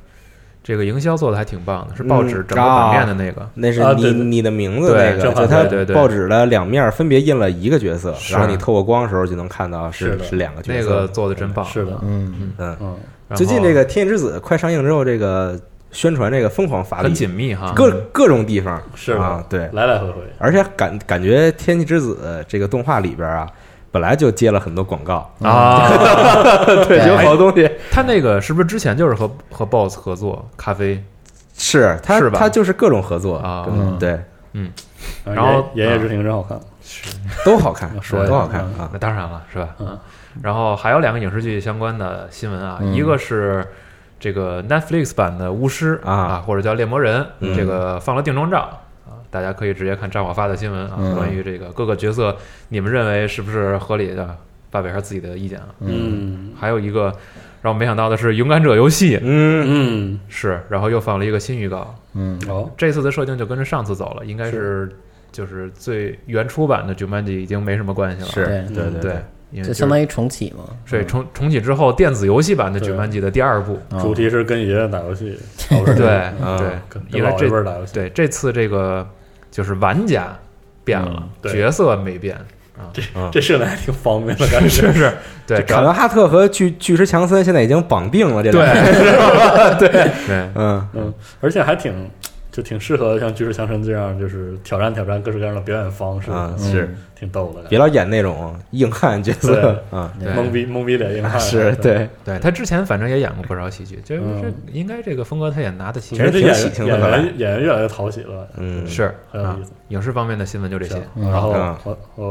[0.66, 3.48] 这个营销做的还挺棒的，是报纸嗯整个版面的那个。
[3.54, 5.94] 那是你你的名字那个，正好就它对对对。
[5.94, 8.34] 报纸的两面分别印了一个角色，是。
[8.34, 10.90] 然后你透过光的时候就能看到是是是两个角色。
[10.90, 12.96] 那个做的真棒，是的，嗯，嗯，嗯，
[13.36, 15.56] 最近这个《天气之子》快上映之后，这个
[15.92, 23.48] 宣传这个疯狂发力很，紧密哈，各各种地方是啊，对，来来回回，而且感感觉《天气之子》这个动画里边啊，
[23.96, 25.88] 本来就接了很多广告，啊。
[26.86, 27.70] 对，有好多东西。
[27.90, 31.02] 他那个是不是之前就是和和 BOSS 合作咖啡？
[31.56, 32.38] 是它是吧？
[32.38, 33.66] 它就是各种合作啊。
[33.98, 34.20] 对。
[34.52, 34.70] 嗯，
[35.24, 37.10] 然后炎炎夜之庭真好看，是。
[37.42, 38.28] 都好看， 说一下。
[38.28, 38.80] 都好看嗯。
[38.84, 38.90] 啊。
[38.92, 39.68] 那，当然了，是吧？
[39.78, 39.98] 嗯，
[40.42, 42.92] 然后还有两个影视剧相关的新闻啊，嗯。
[42.92, 43.66] 一个是
[44.20, 46.44] 这个 Netflix 版的《巫师》啊。
[46.46, 47.56] 或者叫《猎魔人》，嗯。
[47.56, 48.76] 这个放了定妆照啊，
[49.36, 51.14] 大家可以直接看战火发的新闻啊，嗯。
[51.14, 52.34] 关于这个各个角色，
[52.70, 54.34] 你们认为是不是合理的？
[54.70, 55.66] 发表一下自己的意见啊。
[55.80, 56.52] 嗯。
[56.58, 57.12] 还有一个
[57.60, 59.64] 让我没想到的是，《勇敢者》游戏嗯
[60.14, 62.40] 嗯，是，然后又放了一个新预告，嗯。
[62.48, 64.90] 哦，这次的设定就跟着上次走了，应该是
[65.30, 68.46] 就是最原初版的 Jumanji 已经没什么关系了，是。
[68.46, 69.12] 对对对对，
[69.50, 70.64] 因为就相当于重启嘛。
[70.90, 76.08] 对重重启之后电子游戏版的对 Jumanji 的第二部，啊主题是跟爷爷打游戏，对
[76.42, 76.58] 嗯。
[76.58, 79.06] 对跟，跟老一因为这辈儿打游戏，对这次这个
[79.56, 80.36] 就是玩家
[80.84, 82.36] 变了嗯，角色没变
[82.76, 83.02] 啊，这
[83.32, 88.52] 这设定还挺方便的感觉，是是，对卡伦哈特和巨巨石强森现在已经绑定了，这
[89.78, 90.10] 对对，
[90.54, 90.86] 嗯。
[90.92, 92.10] 嗯，而且还挺
[92.56, 96.88] 就挺适合像巨石强森这样，就是挑战挑战各式各样的表演方式，啊是。
[97.18, 99.54] 挺逗的，别老演那种硬汉角色
[99.90, 99.98] 对。
[99.98, 100.12] 啊。
[100.36, 101.40] 懵逼懵逼脸硬汉。
[101.40, 102.38] 是对，对。
[102.40, 106.14] 他之前反正也演过不少喜剧，就是应该这个风格他也拿得起。
[106.14, 108.86] 其实挺这演喜庆的本来演员演员越来越讨喜了，嗯。
[108.86, 110.96] 是啊很有意思，影视方面的新闻就这些。
[111.14, 111.30] 行。
[111.32, 111.52] 然后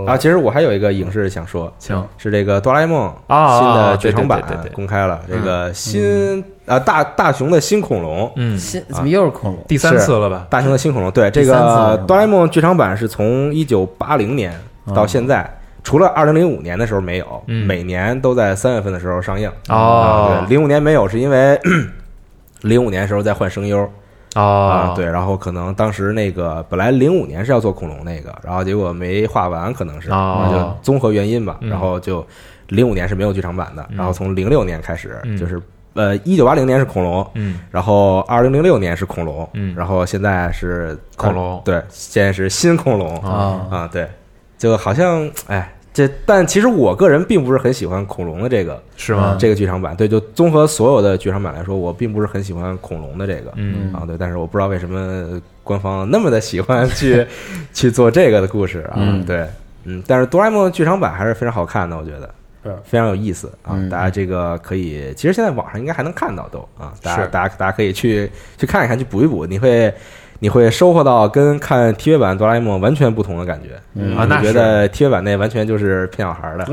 [0.06, 9.64] 啊，其实我还有一个影视想说，请是这个哆啦 A 梦啊新的剧场版公开了，这个新啊大大雄的新恐龙，嗯，新怎么又是恐龙？
[9.68, 10.48] 第三次了吧？
[10.50, 14.54] 大雄的新恐龙，对这个哆啦 A 梦剧场版是从一九八零年
[14.94, 15.50] 到现在，
[15.84, 19.50] 除了二零零五年的时候没有，嗯每年都在三月份的时候上映。
[19.70, 21.60] 哦啊，对，零五年没有是因为
[22.62, 23.80] 零五年的时候在换声优
[24.34, 32.26] 啊哦，，对，然后可能当时那个本来零五年是要做恐龙那个，然后结果没画完，可能是，哦就综合原因吧，嗯然后就
[32.70, 35.62] 零五年是没有剧场版的，嗯然后从零六年开始嗯就是
[35.96, 44.08] 呃一九八零年是恐龙，嗯然后二零零六年是恐龙，嗯然后现在是恐龙对，现在是新恐龙哦啊啊，对，
[44.58, 45.72] 就好像哎。
[45.96, 49.38] 这，但其实我个人并不是很喜欢恐龙的这个是吗？
[49.40, 57.26] 这个剧场版，对，就综合所有的剧场版来说，我并不是很喜欢恐龙的这个，嗯啊，对，但是我不知道为什么官方那么的喜欢去
[57.74, 59.48] 去做这个的故事啊，嗯对，
[59.86, 62.30] 嗯，但是哆啦 A 梦剧场版还是非常好看的，我觉得是
[62.84, 69.94] 非常有意思啊，嗯大家这个可以，其实现在网上应该还能看到都啊，大家大家大家可以去去看一看，去补一补，你会
[70.40, 73.76] 你会收获到跟看 TV 版哆啦 A 梦完全不同的感觉，
[74.16, 76.66] 啊那觉得 TV 版那完全就是骗小孩儿的。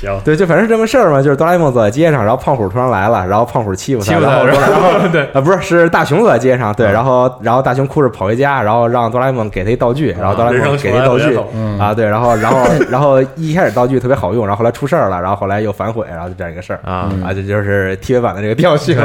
[0.00, 5.22] 行，对，就反正是这么事儿嘛，就是哆啦 A 梦走在街上，然后胖虎突然来了，然后胖虎欺负他负然后他然后 对。
[5.32, 6.92] 啊，不是，是大雄走在街上，对，嗯。
[6.92, 11.36] 然后然后大雄哭着跑回家，然后让哆啦 A 梦给他一道具，然后哆啦 A 梦给他一道具
[11.78, 18.96] 啊，对，然后然后然后一开始道具特别好用，然后后来出事儿了，然后后来又反悔，然后就这样一个事儿啊，啊，这就是 TV 版的这个调性，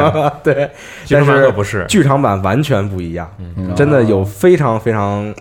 [0.43, 0.70] 对，
[1.10, 5.34] 但是不是，剧场版完全不一样，嗯真的有非常非常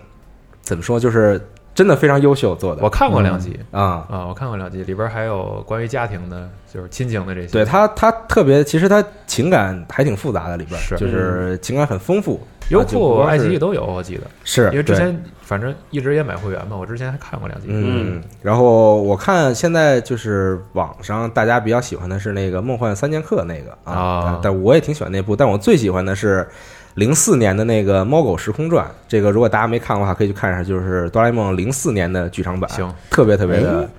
[0.61, 1.39] 怎么说，就是
[1.75, 2.81] 真的非常优秀做的。
[2.81, 3.59] 我看过两集。
[3.69, 4.07] 啊。
[4.09, 7.47] 啊，我看过两集，里边还有关于家庭的，就是亲情的这些。
[7.49, 10.95] 对他，他特别，其实他情感还挺复杂的，里边是。
[10.95, 12.39] 就是情感很丰富。
[12.69, 17.67] 优酷、爱奇艺都有，我记得，是因为之前反正一直也买会员嘛，我之前还看过两集。
[17.69, 24.39] 嗯，然后我看现在就是网上大家比较喜欢的是那个《梦幻三剑客》那个啊。
[24.41, 26.47] 但我也挺喜欢那部，但我最喜欢的是
[26.95, 28.85] 零四年的那个《猫狗时空传》。
[29.07, 33.89] 这个如果大家没看过的话，可以去看一下，就是哆啦 A 梦零四年的剧场版，行，特别特别的哎，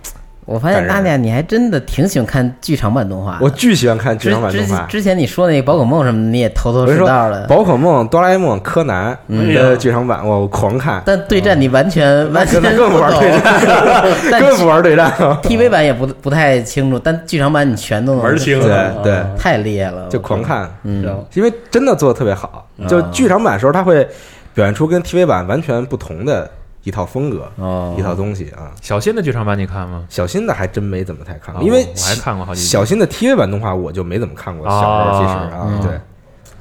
[0.46, 3.38] 我发现感人大家你还真的挺喜欢看剧场版动画。
[3.42, 4.82] 我巨喜欢看剧场版动画。
[4.86, 7.44] 之之前你说那个宝可梦什么的，你也头头我是道的。
[7.48, 13.60] 宝可梦、哆啦 A 梦、柯南嗯的剧场版，我狂看，但对战你完全完全 更不玩对战，
[14.30, 15.10] 但根本不玩对战
[15.42, 22.64] ，TV 版也不不太清楚，但剧场版你全都能门儿清对啊对太厉害了，就狂看，嗯，行，因为真的做的特别好。
[22.88, 24.06] 就剧场版的时候，它会
[24.54, 26.48] 表现出跟 TV 版完全不同的
[26.86, 28.70] 一套风格、哦，一套东西啊。
[28.80, 30.04] 小新的剧场版你看吗？
[30.08, 34.68] 小新的还真没怎么太看过，啊因为我还看过好几小新的 TV 版动画我就没怎么看过。
[34.68, 35.90] 小时候其实啊嗯，对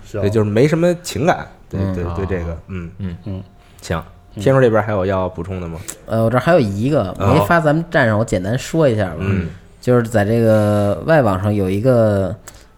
[0.04, 1.48] 行对，就是没什么情感。
[1.70, 3.44] 对嗯对哦对，这个嗯嗯嗯，
[3.82, 4.02] 行。
[4.40, 5.80] 天叔这边还有要补充的吗？
[6.08, 9.18] 呃，我这儿还有一个没发咱们站上，我简单说一下吧。
[9.20, 9.48] 嗯，
[9.80, 12.36] 就是在这个外网上有一个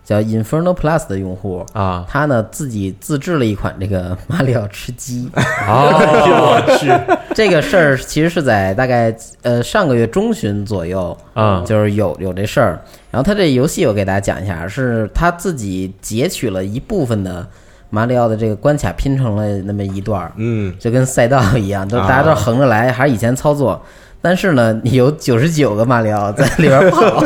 [0.07, 5.29] 叫 Inferno Plus 的用户，啊他呢自己自制了一款这个 马里奥吃鸡。
[5.35, 6.89] 啊我去，
[7.35, 12.79] 这个事儿其实是在大概呃上个月中旬左右，啊就是有有这事儿。
[13.11, 17.45] 然后他这游戏我给大家讲一下，是他自己截取了一部分的
[17.89, 23.81] 马里奥的这个关卡拼成了那么一段儿，嗯就跟赛道一样，都啊大家都横着来，还是以前操作。
[24.21, 27.23] 但是呢，你有九十九个马里奥 在里边跑，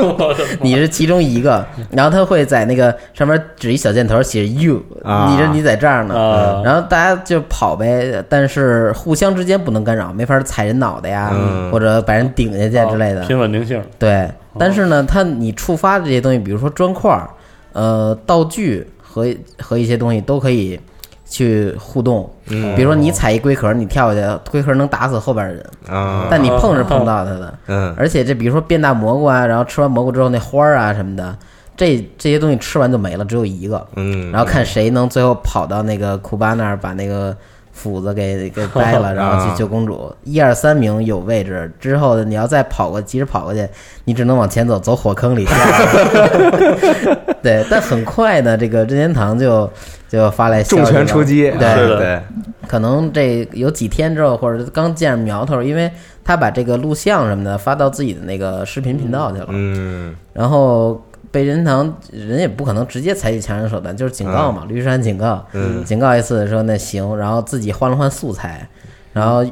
[0.62, 5.30] 你是其中一个，然后他会在那个上面指一小箭头，写 “you”，啊。
[5.32, 6.62] 你这你在这儿呢，啊。
[6.64, 11.72] 然后大家就跑呗，但是互相之间不能干扰，没法踩人脑袋呀，嗯。
[11.72, 13.26] 或者把人顶下去之类的。
[13.26, 14.30] 拼稳定性，对，
[14.60, 17.30] 但是呢，它你触发的这些东西，比如说砖块儿、
[17.74, 19.26] 呃道具和
[19.60, 20.80] 和一些东西都可以
[21.32, 22.30] 去互动。
[22.48, 27.54] 嗯比如说你踩一龟壳，你跳下去，龟壳能打死后边的人，啊但你碰是碰不到它的。
[27.68, 31.34] 嗯而且这比如说变大蘑菇啊，然后吃完蘑菇之后那花儿啊什么的，
[31.78, 33.88] 这这些东西吃完就没了，只有一个。
[33.96, 37.34] 嗯，然后看谁能最后跑到那个库巴那儿，把那个
[37.72, 40.14] 斧子给 给掰了，然后去救公主。
[40.26, 43.66] 一二三名有位置，之后你要再跑过，急着跑过去，
[44.04, 45.48] 你只能往前走，走火坑里。
[47.42, 49.68] 对，但很快呢，这个任天堂就
[50.12, 52.22] 就发来重拳出击，对对对，
[52.68, 55.90] 可能这有几天之后，或者刚见着苗头，因为
[56.22, 60.14] 他把这个录像什么的发到自己的那个视频频道去了，嗯。
[60.34, 61.02] 然后
[61.32, 65.82] 被任天堂人也不可能直接采取强硬手段，就是警告嘛，律师函警告，嗯。
[65.86, 68.68] 警告一次说那行，然后自己换了换素材，
[69.14, 69.52] 然后呃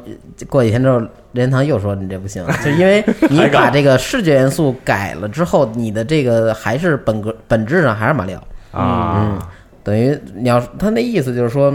[0.50, 8.42] 过几天之后，任天堂又说你这不行， 就因为你把这个视觉元素改了之后，你的这个还是本格本质上还是马里奥。
[8.72, 9.48] 嗯啊，，
[9.82, 11.72] 等于你要他那意思就是说，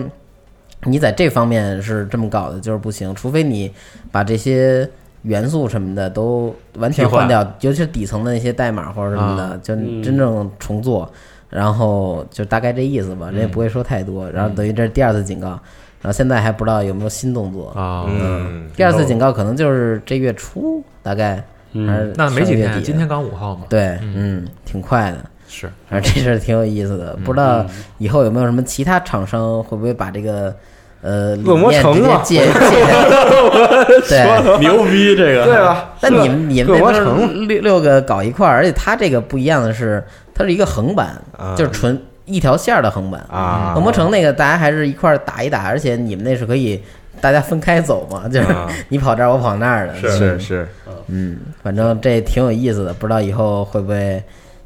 [0.83, 3.71] 你在这方面是这么搞的，就是不行，除非你
[4.11, 4.87] 把这些
[5.23, 7.21] 元素什么的都完全替换。
[7.21, 9.59] 换掉，尤其是底层的那些代码或者什么的，啊。
[9.63, 10.03] 就嗯。
[10.03, 11.11] 真正重做，
[11.49, 14.29] 然后就大概这意思吧，人也不会说太多。
[14.29, 17.69] 然后等于这是第二次警告，然后现在还不知道有没有新动作。
[17.69, 21.87] 啊，嗯，第二次警告可能就是这月初，大概嗯。
[21.87, 25.17] 还是那没几天，今天刚五号嘛，对，嗯，挺快的。
[25.55, 27.65] 是反正 这事儿挺有意思的，不知道
[27.97, 30.53] 以后有没有什么其他厂商会不会把这个
[31.01, 32.49] 呃恶魔城啊借借
[34.09, 34.59] 对。
[34.59, 35.53] 牛逼这个， 对？
[35.61, 35.93] 吧？
[36.01, 40.03] 但你们你们恶魔那城六六个搞一块儿，而且它这个不一样的是，
[40.33, 43.23] 它是一个横版，啊就是纯一条线儿的横版。
[43.29, 46.81] 啊，恶魔城那个大家还是一块儿打一打，而且你们那是可以
[47.21, 49.95] 大家分开走嘛，就是啊你跑这儿我跑那儿的。
[49.95, 50.67] 是是是，
[51.07, 54.21] 嗯，反正这挺有意思的，不知道以后会不会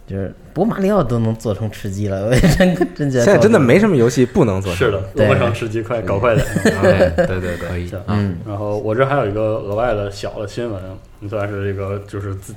[0.07, 6.45] 就是，不过马里奥都能做成吃鸡了，我也真 真觉得现在真的没什么游戏不能做成是的，做不成吃鸡快，搞快点。
[7.15, 10.81] 对对对，可以嗯然后我这还有一个额外的小的新闻，
[11.29, 12.53] 算是这个就是自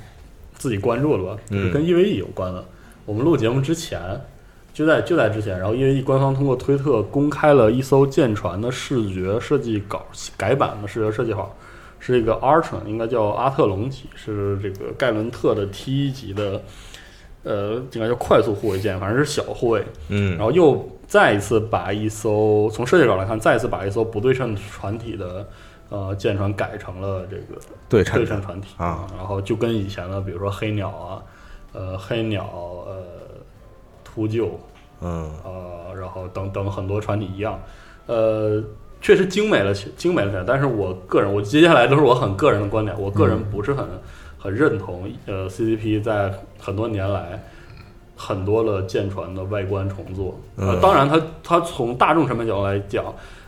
[0.57, 2.61] 自己关注了吧，就是跟 EVE 有关的。
[3.05, 4.01] 我们录节目之前，
[4.73, 11.55] 就在就在之前，然后 EVE 官方通过推特公开了一艘舰船的视觉设计稿改版的视觉设计稿，
[12.01, 16.61] 是一个 Archon，应该叫阿特隆级，是这个盖伦特的 T 一级的。
[17.43, 20.37] 呃，应该叫快速护卫舰，反正是小护卫，嗯。
[20.37, 25.47] 然后又再一次把一艘从设计上来看，再一次把一艘不对称船体的
[25.89, 31.21] 呃舰船改成了这个对对称称船体啊，然后就跟以前的比如说黑鸟啊，
[31.73, 32.45] 呃黑鸟
[32.87, 33.03] 呃
[34.03, 34.49] 秃鹫
[35.01, 35.29] 嗯。
[35.43, 37.59] 呃，然后等等很多船体一样，
[38.07, 38.63] 呃，
[39.01, 40.43] 确实精美了，精美了起来。
[40.47, 43.85] 但是我个人，我接下来都是我很个人的观点，我个人不是很、
[44.43, 47.41] 很认同呃 CCP 在很多年来
[48.17, 50.37] 很多的舰船的外观重做。
[50.57, 53.05] 呃，嗯当然它它从大众审美角度来讲，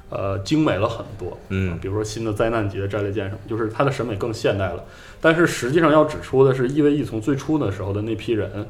[0.09, 1.37] 呃，精美了很多。
[1.49, 4.81] 嗯比如说新的灾难级的战列舰什么，就是它的审美更现代了。
[5.19, 8.65] 但是实际上要指出的是，EVE 从最初的时候的那批人，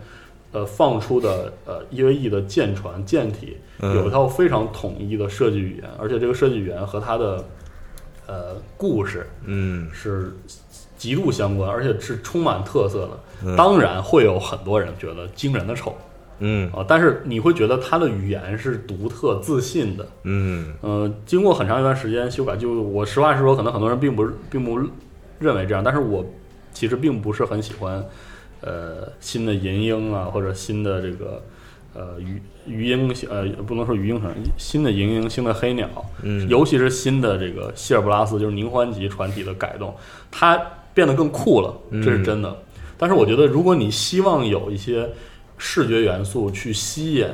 [0.51, 7.43] 呃，放出的呃 EVE 的舰船舰体有一嗯套非常统一的设计语言，而且这个设计语言和它的
[8.25, 10.33] 呃故事嗯是
[10.97, 13.19] 极度相关，而且是充满特色的。
[13.43, 15.95] 嗯当然会有很多人觉得惊人的丑
[16.39, 20.07] 嗯啊，但是你会觉得他的语言是独特自信的。
[20.23, 24.77] 嗯呃，经过很长一段时间修改，就我实话实说，可能很多人并不并不
[25.39, 26.25] 认为这样，但是我
[26.73, 28.03] 其实并不是很喜欢，
[28.61, 31.41] 呃，新的银鹰啊，或者新的这个
[31.93, 35.87] 呃鱼鱼鹰，呃，不能说鱼鹰城，新的银鹰、新的黑鸟，
[36.23, 39.95] 嗯尤其是新的这个希尔布拉斯，就是宁欢级船体的改动，
[40.31, 40.59] 它
[40.95, 42.57] 变得更酷了，这是真的。
[42.97, 45.07] 但是我觉得，如果你希望有一些
[45.57, 47.27] 视觉元素去吸引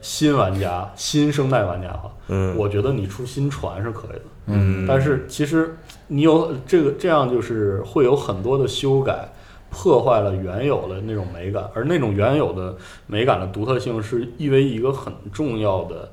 [0.00, 4.22] 新玩家、新生代玩家哈，嗯我觉得你出新船是可以的。
[4.46, 5.76] 嗯但是其实
[6.06, 9.28] 你有这个这样，就是会有很多的修改，
[9.68, 12.76] 破坏了原有的那种美感，而那种原有的
[13.06, 16.08] 美感的独特性是意为一个很重要的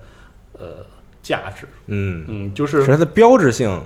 [0.60, 0.68] 呃
[1.22, 1.68] 价值。
[1.86, 3.80] 嗯，嗯，就是是它的标志性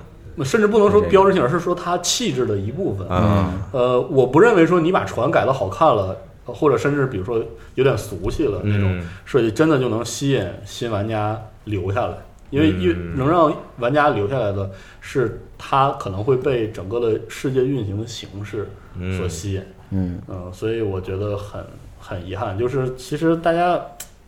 [0.44, 3.08] 甚至不能说标志性，而是说它气质的一部分。
[3.10, 6.16] 嗯，呃，我不认为说你把船改的好看了，
[6.46, 7.44] 或者甚至比如说
[7.76, 12.14] 有点俗气了那种嗯设计，真的就能吸引新玩家留下来。
[12.52, 14.72] 因为嗯因为能让玩家留下来的
[15.02, 19.62] 是，它可能会被整个的世界运行的形式所嗯吸引。
[19.92, 21.64] 嗯嗯，所以我觉得很
[22.00, 23.80] 很遗憾，就是其实大家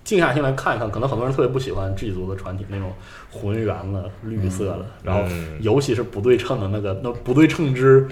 [0.04, 2.91] 静下心来看一看，可能很多人特别不喜欢 G 族的船体那种
[3.30, 8.08] 浑圆的绿色的，然后嗯尤其是不对称的那个那不对称之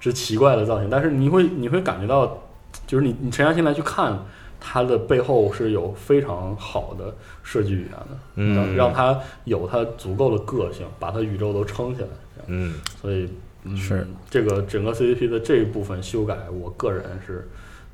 [0.00, 2.42] 之奇怪的造型，但是你会你会感觉到，
[2.86, 4.18] 就是你你沉下心来去看。
[4.60, 7.14] 它的背后是有非常好的
[7.44, 12.08] 设计语言的，嗯让让它有它足够的个性，把它宇宙都撑起来。
[12.34, 13.30] 这样，嗯所以、
[13.62, 17.48] 嗯、是这个整个 CCP 的这一部分修改，我个人是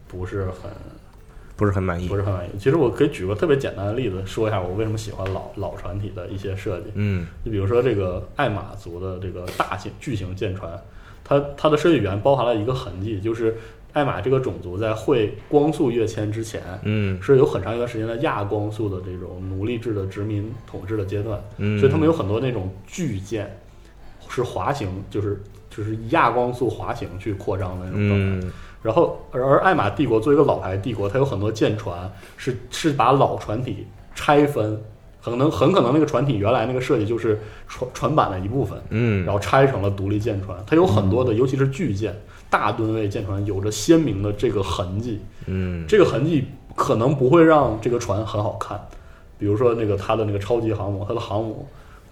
[0.09, 0.71] 不是很
[1.57, 2.51] 不是很满意不，是很满意。
[2.59, 6.87] 其实我可以举个特别简单的例子，说一下我为什么喜欢老老船体的一些设计。
[6.95, 10.73] 嗯就比如说这个爱玛族的这个大型巨型舰船，
[11.23, 13.57] 它它的设计语言包含了一个痕迹，就是
[13.93, 23.57] 爱玛这个种族在会光速跃迁之前，嗯是有很长一段时间的亚光速的这种奴隶制的殖民统治的阶段，嗯，所以他们有很多那种巨舰
[24.29, 25.41] 是滑行，就是
[25.71, 28.47] 就是亚光速滑行去扩张的那种状态。
[28.49, 28.53] 嗯
[28.85, 34.79] 然后，而而爱玛帝国作为一个老牌帝国，它有很多舰船是是把老船体拆分
[35.23, 40.55] 可能很可能那个船体原来那个设计就是船船板的一部分，嗯然后拆成了独立舰船。
[40.67, 42.15] 它有很多的，尤其是巨舰、
[42.51, 45.23] 大吨位舰船，有着鲜明的这个痕迹。
[45.47, 48.79] 嗯这个痕迹可能不会让这个船很好看，
[49.39, 51.67] 比如说那个它的那个超级航母，它的航母，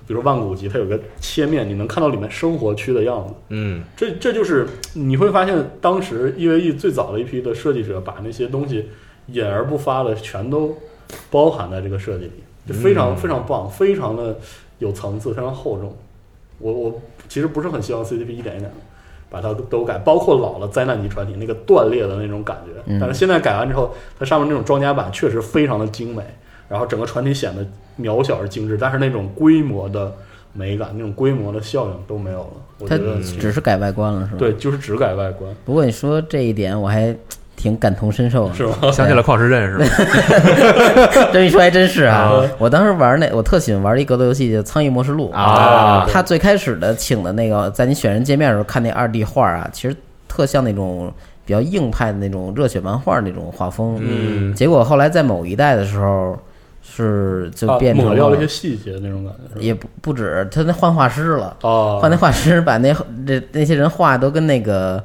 [0.07, 3.35] 比如说万古集，它有个切面，你能看到里面生活区的样子。
[3.49, 8.89] 嗯这这就是你会发现，当时 EVE 最早的一批的设计者把那些东西
[9.27, 10.77] 隐而不发的全都
[11.31, 12.33] 包含在这个设计里，
[12.67, 14.39] 就非常嗯非常棒，非常的
[14.79, 15.97] 有层次，非常厚重。
[16.59, 18.73] 我我其实不是很希望 CCP 一点一点的
[19.31, 22.83] 把它都都改，包括老了灾难级船体那个断裂的那种感觉。
[22.87, 26.23] 嗯但是现在改完之后，它上面那种装甲板确实非常的精美，
[26.73, 27.62] 然后整个船体显得
[28.01, 30.11] 渺小而精致，但是那种规模的
[30.55, 32.51] 美感、那种规模的效应都没有了。
[32.79, 34.39] 我它觉得只是改外观了，是吧？。
[34.39, 37.14] 对，就是只改外观，不过你说这一点，我还
[37.55, 38.55] 挺感同身受的。
[38.55, 38.75] 是吗？
[38.91, 39.85] 想起了矿石镇是吧？
[41.31, 42.51] 这么一说还真是啊啊！
[42.59, 49.95] 我当时玩那，我特喜欢玩一格斗游戏叫《苍翼模式录》啊他最开始的请的那个，在你选人界面的时候看那二 D 画啊，其实
[50.27, 51.12] 特像那种
[51.45, 53.99] 比较硬派的那种热血漫画那种画风。
[54.01, 56.37] 嗯结果后来在某一代的时候，
[56.83, 61.57] 是就啊变成抹掉了一些细节那种感觉，也不不止，他那换画师了。
[61.62, 62.93] 哦， 换那画师把那
[63.26, 65.03] 这那些人画都跟那个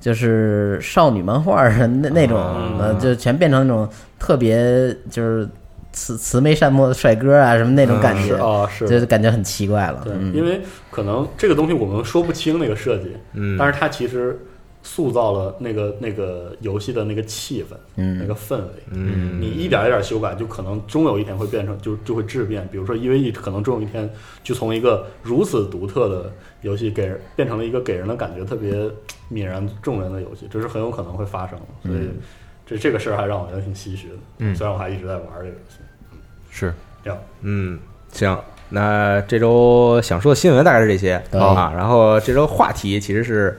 [0.00, 2.38] 就是少女漫画儿那那种，
[2.78, 5.46] 呃，就全变成那种特别就是
[5.92, 10.00] 慈慈眉善目的帅哥啊什么那种感觉，是啊，是就感觉很奇怪了。
[10.02, 10.60] 对，嗯因为
[10.90, 14.38] 可能这个东西我们说不清那个设计，嗯，但是它其实
[14.82, 18.68] 塑造了那个那个游戏的那个气氛，那嗯个氛围。
[18.90, 22.66] 嗯你一点一点修改，就可能终有一天会变成，就就会质变。
[22.72, 24.08] 比如说 EVE，可能终有一天
[24.42, 28.72] 就从一个如此独特的游戏，给人变成了一个给人的感觉特别
[29.30, 31.88] 泯然众人的游戏，这是很有可能会发生的。
[31.88, 32.08] 所以
[32.66, 34.14] 这这个事儿还让我觉得挺唏嘘的。
[34.38, 35.76] 嗯虽然我还一直在玩这个游戏。
[36.12, 36.18] 嗯
[36.52, 36.74] 是
[37.04, 37.78] 这样嗯，
[38.12, 38.36] 行，
[38.70, 43.56] 那这周想说的新闻大概是这些对啊，然后这周话题其实是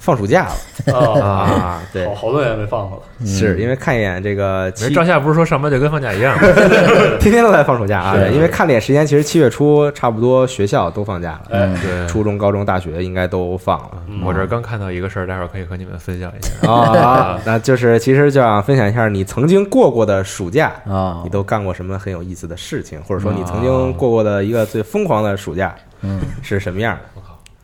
[0.00, 0.94] 放暑假了。
[0.98, 2.06] 啊，啊，对。
[2.06, 3.26] 好，好多年没放过了。
[3.26, 6.34] 是因为看一眼这个赵夏不是说上班就跟放假一样。
[6.34, 6.42] 吗？
[7.20, 14.02] 天天都在放暑假啊，对因为看了眼时间，其实七月初差不多学校都放假了，嗯，对，初中、高中、大学应该都放了。
[14.08, 14.22] 嗯。
[14.24, 16.72] 我这儿刚看到一个事儿，待会儿可以和你们分享一下。
[16.72, 27.22] 啊， 那就是其实就想分享一下你曾经过过的暑假，哦你，都干过什么很有意思的事情，或者说你曾经过过的一个最疯狂的暑假嗯，是什么样的？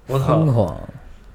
[0.09, 0.25] 我操！
[0.27, 0.77] 疯狂，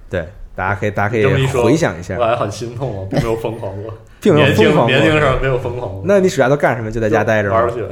[0.09, 6.01] 对，大家可以大家可以回想一下我，还很心痛啊，并没有疯狂过， 并没有年轻疯狂过年轻的时候没有疯狂过。
[6.05, 6.91] 那你暑假都干什么？
[6.91, 7.73] 就在家待着吗玩游？
[7.73, 7.83] 戏，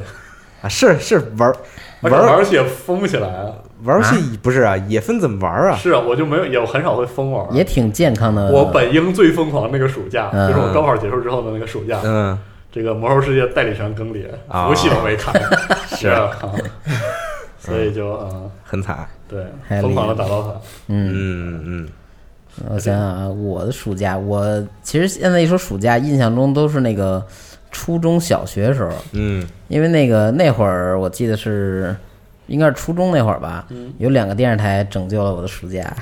[0.61, 1.53] 啊，是是玩
[2.01, 3.51] 玩玩游戏也疯不起来啊。
[3.83, 5.75] 玩游戏不是啊，也分怎么玩啊。
[5.77, 7.45] 是啊，我就没有，也很少会疯玩。
[7.53, 8.51] 也挺健康的。
[8.51, 12.37] 我本应最疯狂的那个暑假，嗯就是我高考结束之后的那个暑假，嗯，
[12.71, 15.31] 这个魔兽世界代理权更迭，啊服务器都没开，
[15.95, 16.29] 是啊，
[17.57, 19.07] 所以就嗯，很惨。
[19.29, 19.45] 对，
[19.81, 20.49] 疯狂的打刀塔，
[20.87, 21.89] 嗯，嗯嗯
[22.67, 27.25] 我想想啊，我的暑假，我其实现在一说暑假，印象中都是那个
[27.71, 31.95] 初中小学时候，嗯因为那个那会儿我记得是
[32.47, 35.93] 应该是初中那会儿吧，嗯有两个电视台拯救了我的暑假，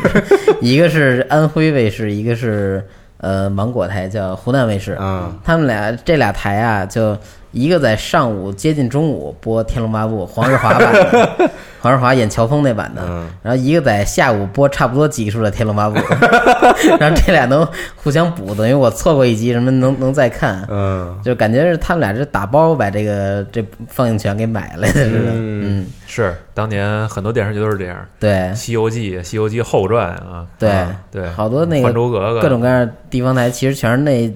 [0.60, 2.84] 一个是安徽卫视，一个是
[3.18, 4.92] 呃芒果台，叫湖南卫视。
[4.94, 7.16] 啊他们俩这俩台啊，就
[7.52, 11.50] 一个在上午接近中午播《天龙八部》，黄日华 版的，
[11.80, 15.98] 黄日华演乔峰那版的，嗯然后一个在下午播差不多集数的《天龙八部》，
[17.00, 17.66] 然后这俩能
[17.96, 25.30] 互相补，等于我错过一集什么能能再看，嗯就感觉是他们俩是打包把这个这放映权给买来的似的。
[25.32, 34.30] 嗯嗯，是当年很多电视剧都是这样，对《西游记》《西游记后传》啊，对啊对，好多那个还珠格格》各种各样的地方台，其实全是那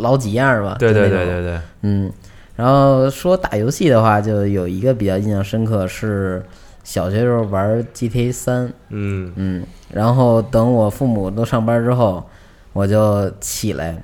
[0.00, 0.76] 老几样吧。
[0.78, 2.10] 对对对对对，嗯，
[2.54, 6.42] 然后说打游戏的话，就有一个比较印象深刻是
[6.86, 9.32] 小学时候玩 GTA 三，嗯。
[9.34, 12.24] 嗯，然后等我父母都上班之后，
[12.72, 14.00] 我就起来，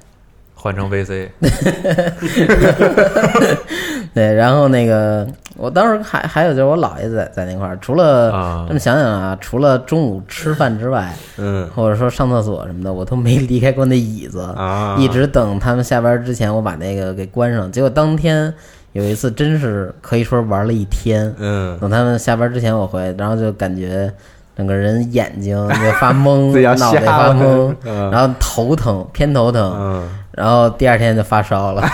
[0.53, 1.28] 换成 VC，
[4.12, 5.24] 对，然后那个
[5.57, 8.64] 我当时还还有就是我姥爷在在那块儿，除了、啊。
[8.66, 11.64] 这么想想啊，除了中午吃饭之外，嗯。
[11.76, 17.70] 或者说上厕所什么的，我都没离开过那椅子，啊，一直等他们下班之前，我把那个给关上。
[17.70, 18.53] 结果当天
[18.93, 21.34] 有一次，真是可以说玩了一天。
[21.38, 21.78] 嗯。
[21.80, 24.12] 等他们下班之前我回，然后就感觉
[24.57, 28.11] 整个人眼睛 就发懵脑袋发懵， 嗯。
[28.11, 30.09] 然后头疼，偏头疼，嗯。
[30.32, 31.86] 然后第二天就发烧了，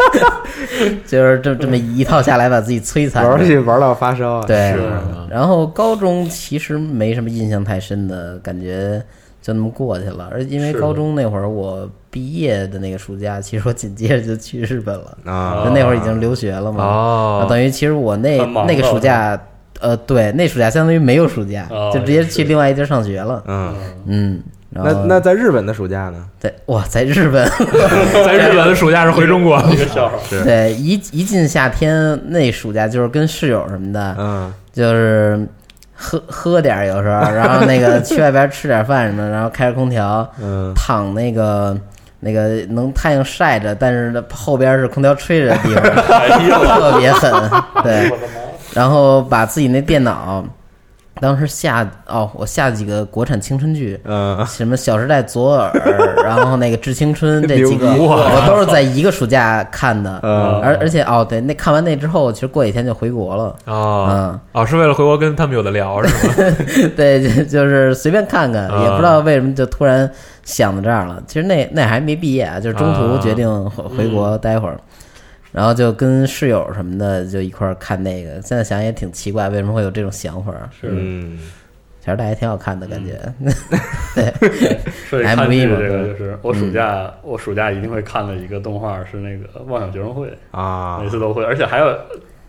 [1.06, 4.72] 就是这这么一套下来，把自己摧残玩了游戏玩到发烧啊，对。
[4.72, 4.90] 是，
[5.30, 9.02] 然后高中其实没什么印象太深的感觉，
[9.40, 10.28] 就那么过去了。
[10.30, 15.62] 而因为高中那会儿我毕业的那个暑假，其实我紧接着就去日本了，啊。
[15.64, 17.46] 就那会儿已经留学了嘛。
[17.48, 19.40] 等于其实我那那个暑假，
[19.80, 23.42] 呃，对，那暑假相当于没有暑假，哦就直接去另外一地儿上学了。
[23.46, 23.74] 嗯，
[24.06, 26.24] 嗯，然那后那在日本的暑假呢？
[26.38, 27.48] 在哇，在日本，
[28.26, 34.52] 在日本的暑假是回中国， 一个笑话，对，一一进夏天那暑假就是跟室友什么的，嗯。
[34.72, 35.48] 就是
[35.92, 40.72] 喝喝点儿，有时候，然后那个去外边吃点饭什么，然后开着空调，嗯。
[40.76, 41.76] 躺那个
[42.20, 45.82] 那个能太阳晒着，但是后边是空调吹着的地方，
[46.78, 47.32] 特别狠。
[47.82, 48.12] 对！
[48.74, 50.44] 然后把自己那电脑，
[51.20, 54.00] 当时下哦，我下几个国产青春剧。
[54.04, 55.72] 嗯什么《小时代》、左耳，
[56.24, 60.20] 然后那个《致青春》这几个，我都是在一个暑假看的。
[60.22, 63.56] 嗯而而且哦，对，那看完那之后，其实过几天就回国了。
[63.66, 66.34] 哦嗯，哦，是为了回国跟他们有的聊是吗？
[66.96, 70.08] 对，就就是随便看看，啊也不知道为什么就突然
[70.50, 71.22] 想到这儿了。
[71.26, 74.78] 其实那那还没毕业啊，就是中途啊决定回回国待会儿，
[75.52, 78.32] 然后就跟室友什么的就一块儿看那个。
[78.42, 80.52] 现在想也挺奇怪，为什么会有这种想法？
[80.80, 81.38] 是，嗯
[82.04, 83.20] 小时代还挺好看的感觉。
[85.08, 91.94] 说起 看 MV 嘛这个，就是我暑假我暑假一定会看的一个动画是那个《妄想学生会》，啊每次都会，而且还有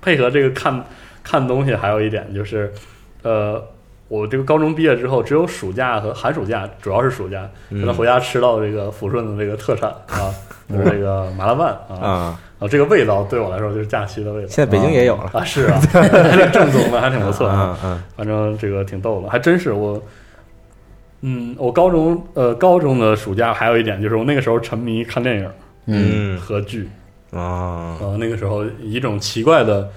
[0.01, 0.83] 配合这个看
[1.21, 2.71] 看东西，还有一点就是，
[3.23, 3.61] 呃，
[4.11, 10.27] 我这个高中毕业之后，只有暑假和寒暑假，主要是暑假，才能回家吃到这个抚顺的这个特产啊，
[10.69, 12.39] 就是这个麻辣拌啊，啊！
[12.59, 17.79] 啊，这个味道对我来说就是假期的味道现在北京也有了，啊，是啊， 还挺正宗的，还挺不错啊。
[17.85, 19.97] 嗯嗯反正这个挺逗的，还真是我，
[21.21, 25.49] 嗯，我高中呃高中的暑假还有一点就是我那个时候沉迷看电影
[25.85, 26.89] 嗯和剧，
[27.31, 29.89] 啊呃，那个时候以一种奇怪的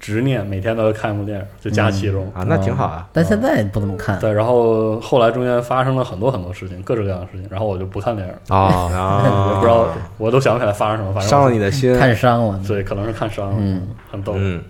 [0.00, 2.24] 执念，每天都要看一部电影，就假期中。
[2.34, 3.06] 啊，那挺好啊。
[3.12, 4.18] 但现在不怎么看。
[4.18, 11.98] 对，然后后来中间发生了很多很多事情，各式各样的事情，然后我就不看电影，哦， 啊，也不知道，我都想不起来发生什么，反正伤了你的心。
[11.98, 14.62] 看伤了，对，可能是看伤了，嗯，很逗，嗯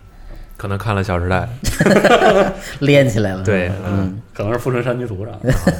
[0.57, 1.49] 可能看了《小时代
[2.81, 3.45] 连起来了。
[3.45, 5.31] 对嗯，可能是富春山居图啥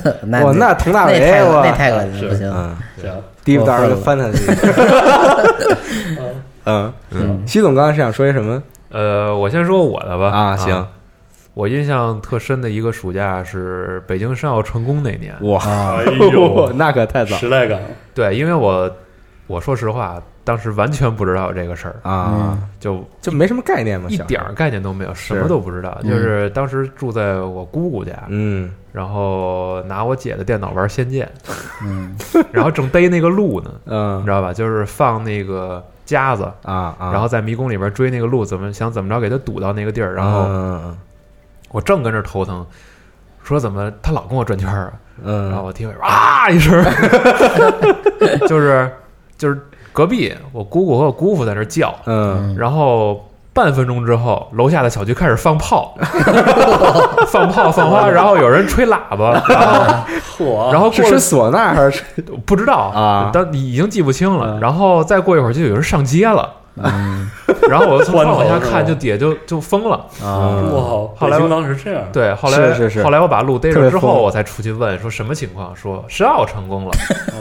[0.05, 2.49] 的， 那哇，那佟大为太我那太恶心不行。
[2.49, 4.39] 嗯，这样，第一单就翻他去。
[6.65, 10.27] 嗯嗯，西总刚才是想说些什么呃，我先说我的吧。
[10.29, 10.57] 啊？
[10.57, 10.87] 行，
[11.55, 15.35] 我印象特深的一个暑假是北京申奥成功那年。
[15.43, 17.37] 哇，啊 哎呦，那可太早。
[17.37, 17.81] 时代感，
[18.15, 18.91] 对，因为我
[19.47, 24.53] 我说实话，当时完全不知道这个事儿，啊，就就没什么概念嘛，一小点儿。
[24.53, 25.99] 概念都没有，什么都不知道。
[26.03, 28.71] 嗯就是当时住在我姑姑家，嗯。
[28.91, 31.31] 然后拿我姐的电脑玩《仙剑
[31.85, 32.17] 嗯》，
[32.51, 34.17] 然后正逮那个路呢，嗯。
[34.19, 34.53] 你嗯知道吧？
[34.53, 40.97] 就是放那个夹子，啊啊，然后在迷宫里边追那个鹿，怎么想怎么着给它堵到那个地儿，然后嗯
[41.71, 42.67] 我正跟这头疼，
[43.43, 44.93] 说怎么他老跟我转圈儿啊？
[45.23, 46.83] 嗯，然后我听见啊一声，
[48.49, 48.91] 就是
[49.37, 49.61] 就是
[49.93, 52.57] 隔壁我姑姑和我姑父在那儿叫，嗯。
[52.57, 53.28] 然后
[53.59, 55.93] 半分钟之后，楼下的小区开始放炮，
[57.27, 60.05] 放炮放花，然后有人吹喇叭，然后
[60.39, 62.05] 嚯，然后过了是是唢呐还是
[62.47, 67.29] 不知道啊但已经记不清了，嗯然后再过一会儿就有人上街了，嗯
[67.69, 69.97] 然后我从窗户往下看，就底下就就疯了。
[70.23, 70.81] 啊，哇，
[71.17, 73.03] 后来我当时这样，对，后来是是是。
[73.03, 76.91] 后来我把路逮着之后，我才出去问说什么情况，说申奥成功了。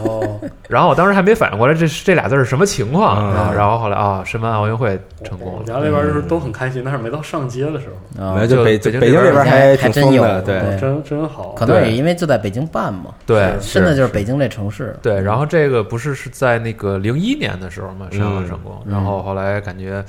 [0.03, 5.59] 哦， 然后我当时还没反应过来这这俩字是什么情况，啊然后然后后来啊，申办奥运会成功了。
[5.59, 7.87] 我家那边就是都很开心，但是没到上街的时
[8.17, 11.89] 候，啊没，就北北京北京这边这边还真有，对，真真好，可能对。
[11.89, 13.53] 也因为就在北京办嘛，对。
[13.59, 14.95] 真的就是北京这城市。
[15.01, 18.91] 对，然后这个不是是在那个零一年的时候嘛，申奥成功，嗯。
[18.91, 20.03] 然后后来感觉，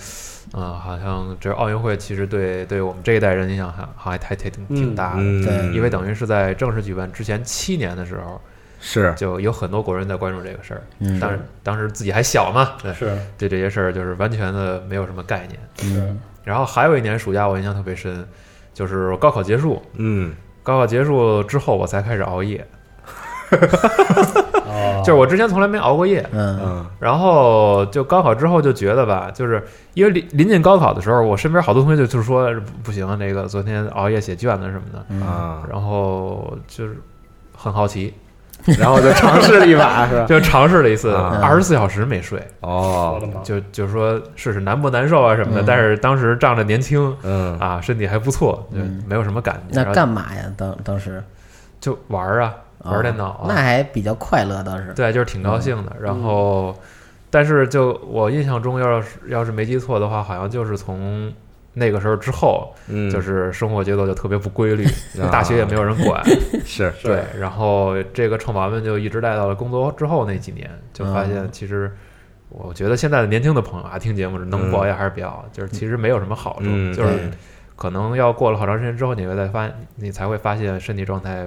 [0.55, 5.75] 嗯、好像这奥运会其实对对我们这一代人影响还还还挺挺大的，嗯，对。
[5.75, 8.41] 因为等于是在正式举办之前七年的时候，
[8.81, 9.13] 是。
[9.17, 11.21] 就有很多国人在关注这个事儿，嗯。
[11.21, 12.95] 当然当时自己还小嘛，对。
[12.95, 13.19] 是。
[13.37, 15.61] 对这些事儿就是完全的没有什么概念。
[15.85, 18.27] 嗯，然后还有一年暑假我印象特别深，
[18.73, 20.35] 就是高考结束，嗯。
[20.63, 22.67] 高考结束之后我才开始熬夜，
[23.51, 23.57] 啊，
[25.09, 26.87] 就是我之前从来没熬过夜，嗯嗯。
[27.01, 29.63] 然后就高考之后就觉得吧，就是
[29.95, 35.23] 因为临临近高考的时候，我身边好多同学就就说不不行，那个昨天熬夜写卷子什么的，嗯。
[35.23, 36.97] 啊，然后就是
[37.57, 38.13] 很好奇，
[38.79, 40.27] 然后就尝试了一把，是吧？
[40.29, 41.41] 就尝试了一次，啊。
[41.43, 43.21] 二十四小时没睡，哦。
[43.43, 45.65] 就就说试试难不难受啊什么的，嗯。
[45.67, 47.59] 但是当时仗着年轻嗯。
[47.59, 49.03] 啊，身体还不错，就嗯。
[49.09, 50.43] 没有什么感觉，那干嘛呀？
[50.57, 51.23] 当当时。
[51.81, 52.53] 就玩儿啊，
[52.91, 54.93] 玩电脑啊，那还比较快乐，倒是。
[54.95, 55.97] 对，就是挺高兴的。
[56.01, 56.77] 然后，
[57.31, 61.33] 但是就我印象中，要是要是没记错的话，好像就是从
[61.75, 64.85] 那个时候之后，嗯，就是生活节奏就特别不规律，
[65.23, 66.23] 啊大学也没有人管，
[66.65, 71.91] 是对，然后这个臭毛病就一直带到了工作之后那几年，就发现嗯其实。
[72.51, 77.31] 我觉得现在的年轻的朋友啊，听节目能不熬夜还是别熬，就是其实没有什么好处，嗯就是
[77.77, 81.47] 可能要过了好长时间之后，你会再发，你才会发现身体状态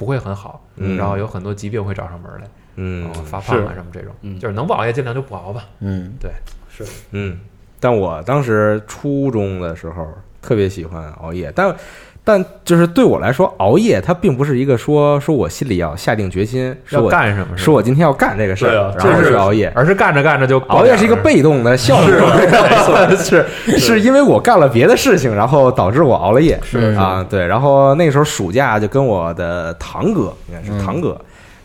[0.00, 0.96] 不会很好，嗯。
[0.96, 4.38] 然后有很多疾病会找上门来，嗯发胖啊什么这种，嗯。
[4.38, 5.66] 就是能不熬夜尽量就不熬吧。
[5.80, 6.14] 嗯。
[6.18, 6.30] 对。
[6.70, 6.90] 是。
[7.10, 7.38] 嗯，
[7.78, 10.08] 但我当时初中的时候
[10.42, 11.74] 特别喜欢熬夜，但
[12.22, 17.56] 但就是对我来说，熬夜它并不是一个说说我心里要下定决心，说要我干什么？
[17.56, 19.72] 说我今天要干这个事儿，对啊然后就是去熬夜。
[19.74, 23.44] 而是干着干着就熬夜是一个被动的效果，是
[23.78, 26.60] 是因为我干了别的事情，然后导致我熬了夜。
[26.62, 27.46] 是啊，对。
[27.46, 31.18] 然后那个时候暑假就跟我的堂哥，应该是堂哥，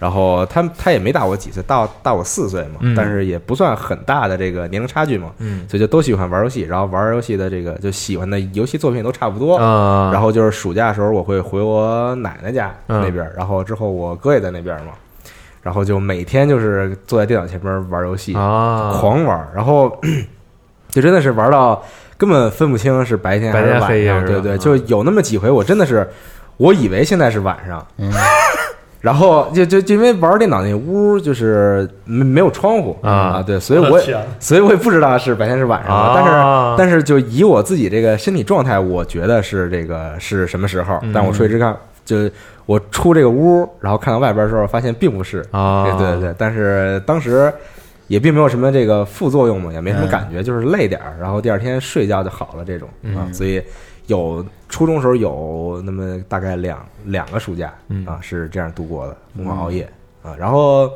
[0.06, 2.94] 然后他他也没大我几岁，大大我四岁嘛，嗯。
[2.96, 5.66] 但是也不算很大的这个年龄差距嘛，嗯。
[5.68, 9.58] 所以就都喜欢玩游戏，然后玩游戏的这个就喜欢的游戏作品都差不多。
[9.58, 14.92] 啊，然后就是暑假的时候，我会回我奶奶家嗯那边，然后之后我哥也在那边嘛，
[15.64, 20.00] 然后就每天就是坐在电脑前面玩游戏，啊，狂玩，然后
[20.92, 21.84] 就真的是玩到
[22.16, 26.08] 根本分不清是白天还是白天晚上，黑夜对对，嗯就有那么几回，我真的是
[26.58, 28.12] 我以为现在是晚上，嗯
[29.06, 41.14] 然后就就就因为玩电脑那屋就是没没有窗户啊对，所以我也天所以我也不知道是白天是晚上的，但是啊但是就以我自己这个身体状态，我觉得是这个是什么时候嗯？
[41.14, 42.18] 但我睡之看，就
[42.66, 45.46] 我出这个屋，然后看到外边的时候，发现并不是。
[45.52, 47.54] 啊，对对对，但是当时
[48.08, 53.22] 也并没有什么这个副作用嘛，也没什么嗯感觉，就是累点儿，然后第二天睡觉就好了这种啊。
[53.28, 53.62] 嗯所以
[54.08, 59.88] 有初中时候有那么大概两两个暑假嗯啊是这样度过的，疯狂熬夜
[60.24, 60.34] 啊。
[60.38, 60.90] 然后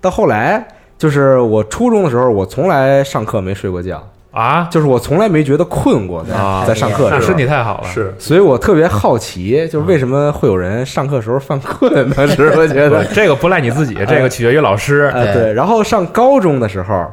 [0.00, 0.66] 到后来。
[0.96, 7.26] 就是我初中的时候，我从来上课没睡过觉，啊，就是我从来没觉得困过在啊在上课的那时候。
[7.26, 12.26] 身体太好了，是所以我特别好奇，就是为什么会有人上课时候犯困呢？
[12.28, 15.10] 是我觉得， 这个不赖你自己，这个取决于老师。
[15.12, 15.52] 啊，对对。
[15.52, 17.06] 然后上高中的时候，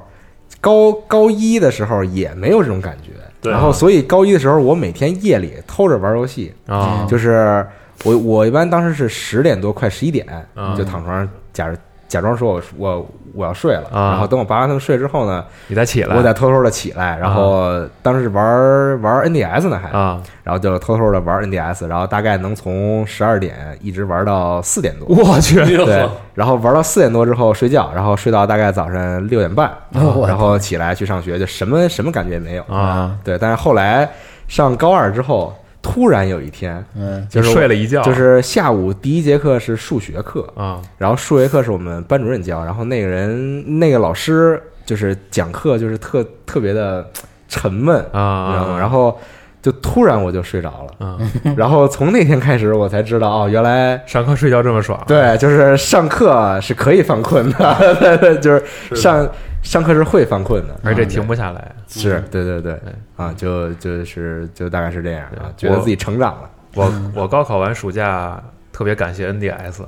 [0.61, 3.11] 高高一的时候也没有这种感觉。
[3.41, 3.51] 对。
[3.51, 7.65] 然后所以高一的时候，我每天夜里偷着玩游戏，啊，就是
[8.03, 10.76] 我我一般当时是十点多快十一点啊。
[10.77, 11.68] 就躺床上假
[12.12, 14.12] 假装说我我我要睡了，啊。
[14.12, 25.08] 然后等我爸妈他们睡之后呢，你再起来，我再偷偷的起来，然后当时玩玩 NDS 呢还，啊，然后就偷偷的玩 NDS，然后大概能从十二点一直玩到四点多。
[25.08, 25.56] 我去，
[25.86, 32.64] 对，然后玩到四点多之后睡觉，然后睡到大概早上六点半， 哦然后起来去上学，就什么什么感觉也没有。
[32.64, 34.10] 啊，对，但是后来
[34.50, 40.82] 上高二之后，突然有一天，嗯就是睡了一觉，就是下午第一节课是数学课，啊。
[40.98, 47.10] 然后数学课是我们班主任教，然后那个人那个老师就是讲课就是特特别的
[47.48, 49.20] 沉闷，你知道啊吗？，然后
[49.62, 51.18] 就突然我就睡着了，啊，
[51.56, 58.64] 然后从那天开始我才知道哦，原来上课睡觉这么爽，对，就是上课是可以犯困的，对对，就是
[58.96, 59.30] 上
[59.62, 61.72] 上课是会犯困的，而且停不下来。
[61.88, 62.94] 是对对对对。
[63.18, 66.50] 啊，就就是就大概是这样啊，觉得自己成长了。
[66.74, 69.82] 我我高考完暑假特别感谢 NDS，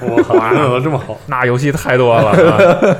[0.00, 1.14] 我靠，怎么这么好？
[1.26, 2.96] 那游戏太多了，啊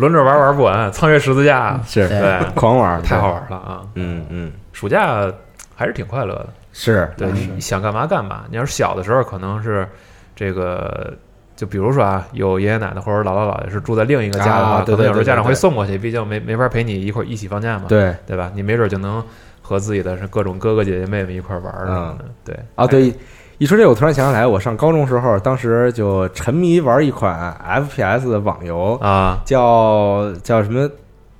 [0.00, 3.82] 轮着玩玩不完，苍月十字架是对对狂玩，太好玩了啊！
[3.94, 5.30] 嗯嗯，暑假
[5.76, 8.44] 还是挺快乐的，是对，你想干嘛干嘛。
[8.50, 9.86] 你要是小的时候，可能是
[10.34, 11.12] 这个。
[11.56, 18.50] 就比如说啊，有爷爷奶奶或者姥姥姥爷是住在另一个家的话，啊对可能有时候家长会送过去，毕竟没没法陪你一块儿一起放假嘛，对对吧？
[18.54, 19.22] 你没准就能
[19.60, 23.12] 和自己的各种哥哥姐姐妹妹一块儿玩儿什么的，对啊，对。
[23.60, 30.88] 一说这，我突然想起来，我上高中时候，当时就沉迷玩一款 FPS 的网游，啊叫叫什么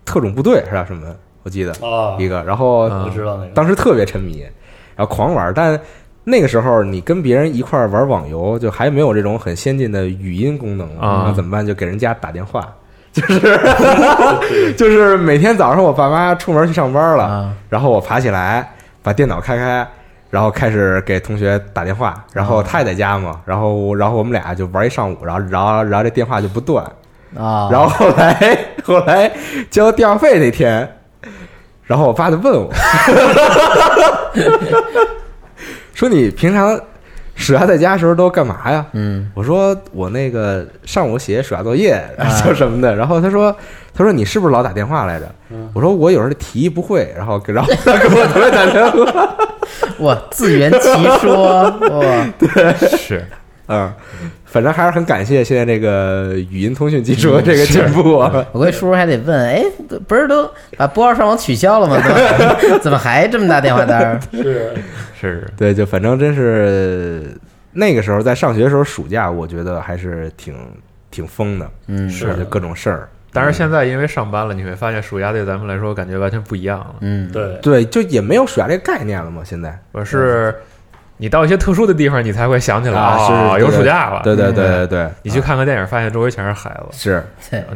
[0.05, 0.85] 特种部队是吧？
[0.87, 1.07] 什么？
[1.45, 4.43] 我记得啊，一个，然后知道那个，当时特别沉迷，
[4.95, 5.81] 然后狂玩，但
[6.23, 11.67] 那个时候你跟别人一块儿玩网游，就还没有这种很先进的语音功能啊那怎么办？
[11.67, 12.69] 就给人家打电话，
[13.15, 13.41] 就是
[14.77, 18.71] 就是每天早上我爸妈出门去上班了，啊然后我爬起来
[19.03, 19.89] 把电脑开开。
[20.31, 26.85] 然后开始给同学打电话，然后他也在家嘛，然后然后我们俩就玩一上午，然后然后然后这电话就不断，
[27.37, 29.31] 啊，然后后来 后来
[29.71, 30.89] 交电话费那天，
[31.85, 32.71] 然后我爸就问我，
[35.95, 36.79] 说你平常
[37.35, 38.87] 暑假在家的时候都干嘛呀？
[38.93, 39.31] 嗯。
[39.35, 42.01] 我说我那个上午写暑假作业，
[42.45, 42.95] 叫什么的。
[42.95, 43.55] 然后他说
[43.95, 45.27] 他说你是不是老打电话来着？
[45.75, 49.37] 我说我有时候题不会，然后然后他给我同学打电话，
[50.01, 50.79] 哇，自圆其
[51.21, 52.49] 说哇， 对。
[52.97, 53.25] 是。
[53.73, 53.93] 嗯，
[54.47, 58.45] 反正还是很感谢现在这个语音通讯技术的这个进步啊。
[58.51, 59.63] 我估计叔叔还得问，哎，
[60.09, 61.97] 不是都把拨号上网取消了吗？
[62.03, 64.21] 怎么怎么还这么大电话单儿？
[64.33, 64.73] 是。
[65.21, 65.47] 是。
[65.57, 67.33] 对，就反正真是
[67.73, 70.53] 那个时候在上学的时候，暑假我觉得还是挺
[71.13, 73.09] 挺疯的，嗯，是就各种事儿。
[73.33, 76.95] 但是现在因为上班了，你会发现暑假对咱们来说感觉完全不一样了。
[77.01, 79.43] 嗯，对，对，就也没有暑假这个概念了嘛。
[79.45, 79.79] 现在。
[79.93, 80.55] 我是
[81.17, 84.23] 你到一些特殊的地方，你才会想起来啊哦有暑假了。
[84.25, 86.97] 对对对对对，你去看个电影，发现周围全是孩子。
[86.99, 87.23] 是。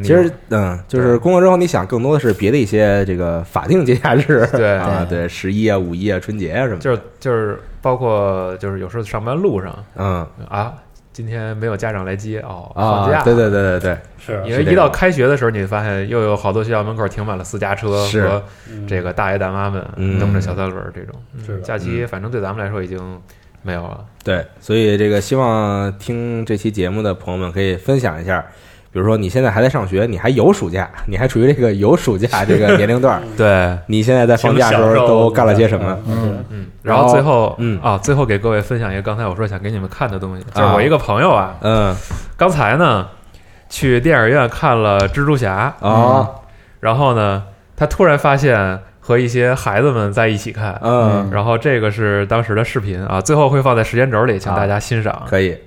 [0.02, 4.74] 其实，嗯，就是工作之后，你想更多的是别的一些这个法定节假日， 对。
[4.76, 10.26] 啊，对，十一啊、五一啊、春节啊什么，就是就是包括就是有时候上班路上嗯。
[10.48, 10.72] 啊，
[11.14, 13.20] 今天没有家长来接哦，放假。
[13.20, 18.26] 啊，对对对对对，是因为一到开学的时候，你会发现又有好多学校门口停满了私家车是。
[18.28, 18.86] 和嗯。
[18.88, 21.14] 这个大爷大妈们嗯蹬着小三轮儿这种。
[21.34, 21.44] 嗯。
[21.44, 21.60] 是的。
[21.60, 22.98] 假期，反正对咱们来说已经
[23.62, 24.04] 没有了。
[24.24, 28.44] 对，所以这个希望听这期节目的朋友们可以分享一下，
[28.94, 35.98] 比如说你现在还在上学，你还有暑假，你还处于这个有暑假这个年龄段儿， 对，你现在在放假的时候都干了些什么？
[36.06, 36.44] 嗯。
[36.50, 37.80] 嗯，然后最后，嗯。
[37.82, 40.74] 啊，最后给各位分享一个刚才我说想给你们看的东西，就是啊。
[40.74, 41.92] 我一个朋友啊，嗯。
[42.36, 43.08] 刚才呢
[43.68, 46.30] 去电影院看了蜘蛛侠，啊。
[46.78, 47.42] 然后呢，
[47.76, 54.56] 他突然发现和一些孩子们在一起看，嗯，然后这个是当时的视频啊，最后会放在时间轴里，请啊。
[54.56, 55.24] 大家欣赏。
[55.26, 55.58] 可以。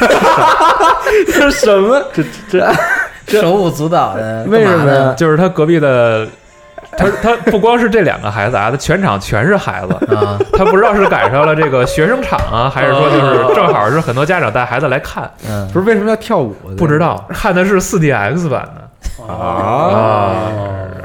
[1.32, 2.02] 这什么？
[2.12, 2.22] 这
[3.26, 5.14] 这手舞足蹈的， 为什么呀？
[5.16, 6.26] 就是他隔壁的，
[6.96, 10.14] 他他不光是这两个孩子啊，他全场全是孩子。
[10.14, 16.54] 啊，他不知道是赶上了这个学生场啊，还是说就是正好是很多家长带孩子来看，嗯，不是为什么要跳舞？
[16.76, 20.36] 不知道看的是四 D X 版的啊，啊。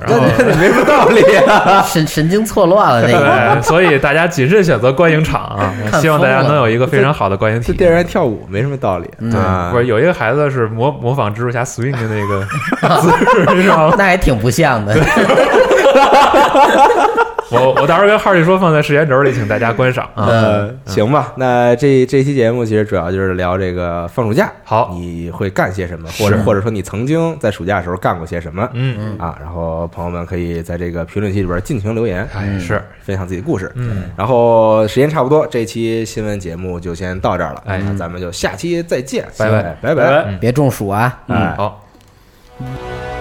[0.08, 1.82] 这然后这没什么道理啊。
[1.88, 7.78] 神神经错乱了，那个对，所以大家谨慎选择观影场啊，希望大家能有一个非常好的观影体验。
[7.78, 9.70] 这电影院跳舞没什么道理嗯啊。
[9.72, 12.46] 不是有一个孩子是模模仿蜘蛛侠 swing 的那个
[13.02, 13.96] 姿势，你知道吗？
[14.00, 14.96] 那还挺不像的。
[17.52, 20.26] 我我到时候跟浩弟说放在时间轴里，请大家观赏啊。
[20.26, 29.38] 呃，行吧，那这这期节目其实主要就是聊这个放暑假，好你会干些什么，或者或者说你曾经在暑假的时候干过些什么嗯嗯，啊？
[29.40, 33.72] 然后朋友们可以在这个评论区里边尽情留言，哎是，分享自己的故事。
[33.76, 41.20] 嗯，然后时间差不多，这期新闻节目就先到这儿了，哎那咱们就下期再见，拜拜哎拜拜拜拜，别中暑啊！
[41.28, 41.54] 哎。
[41.56, 41.86] 好。「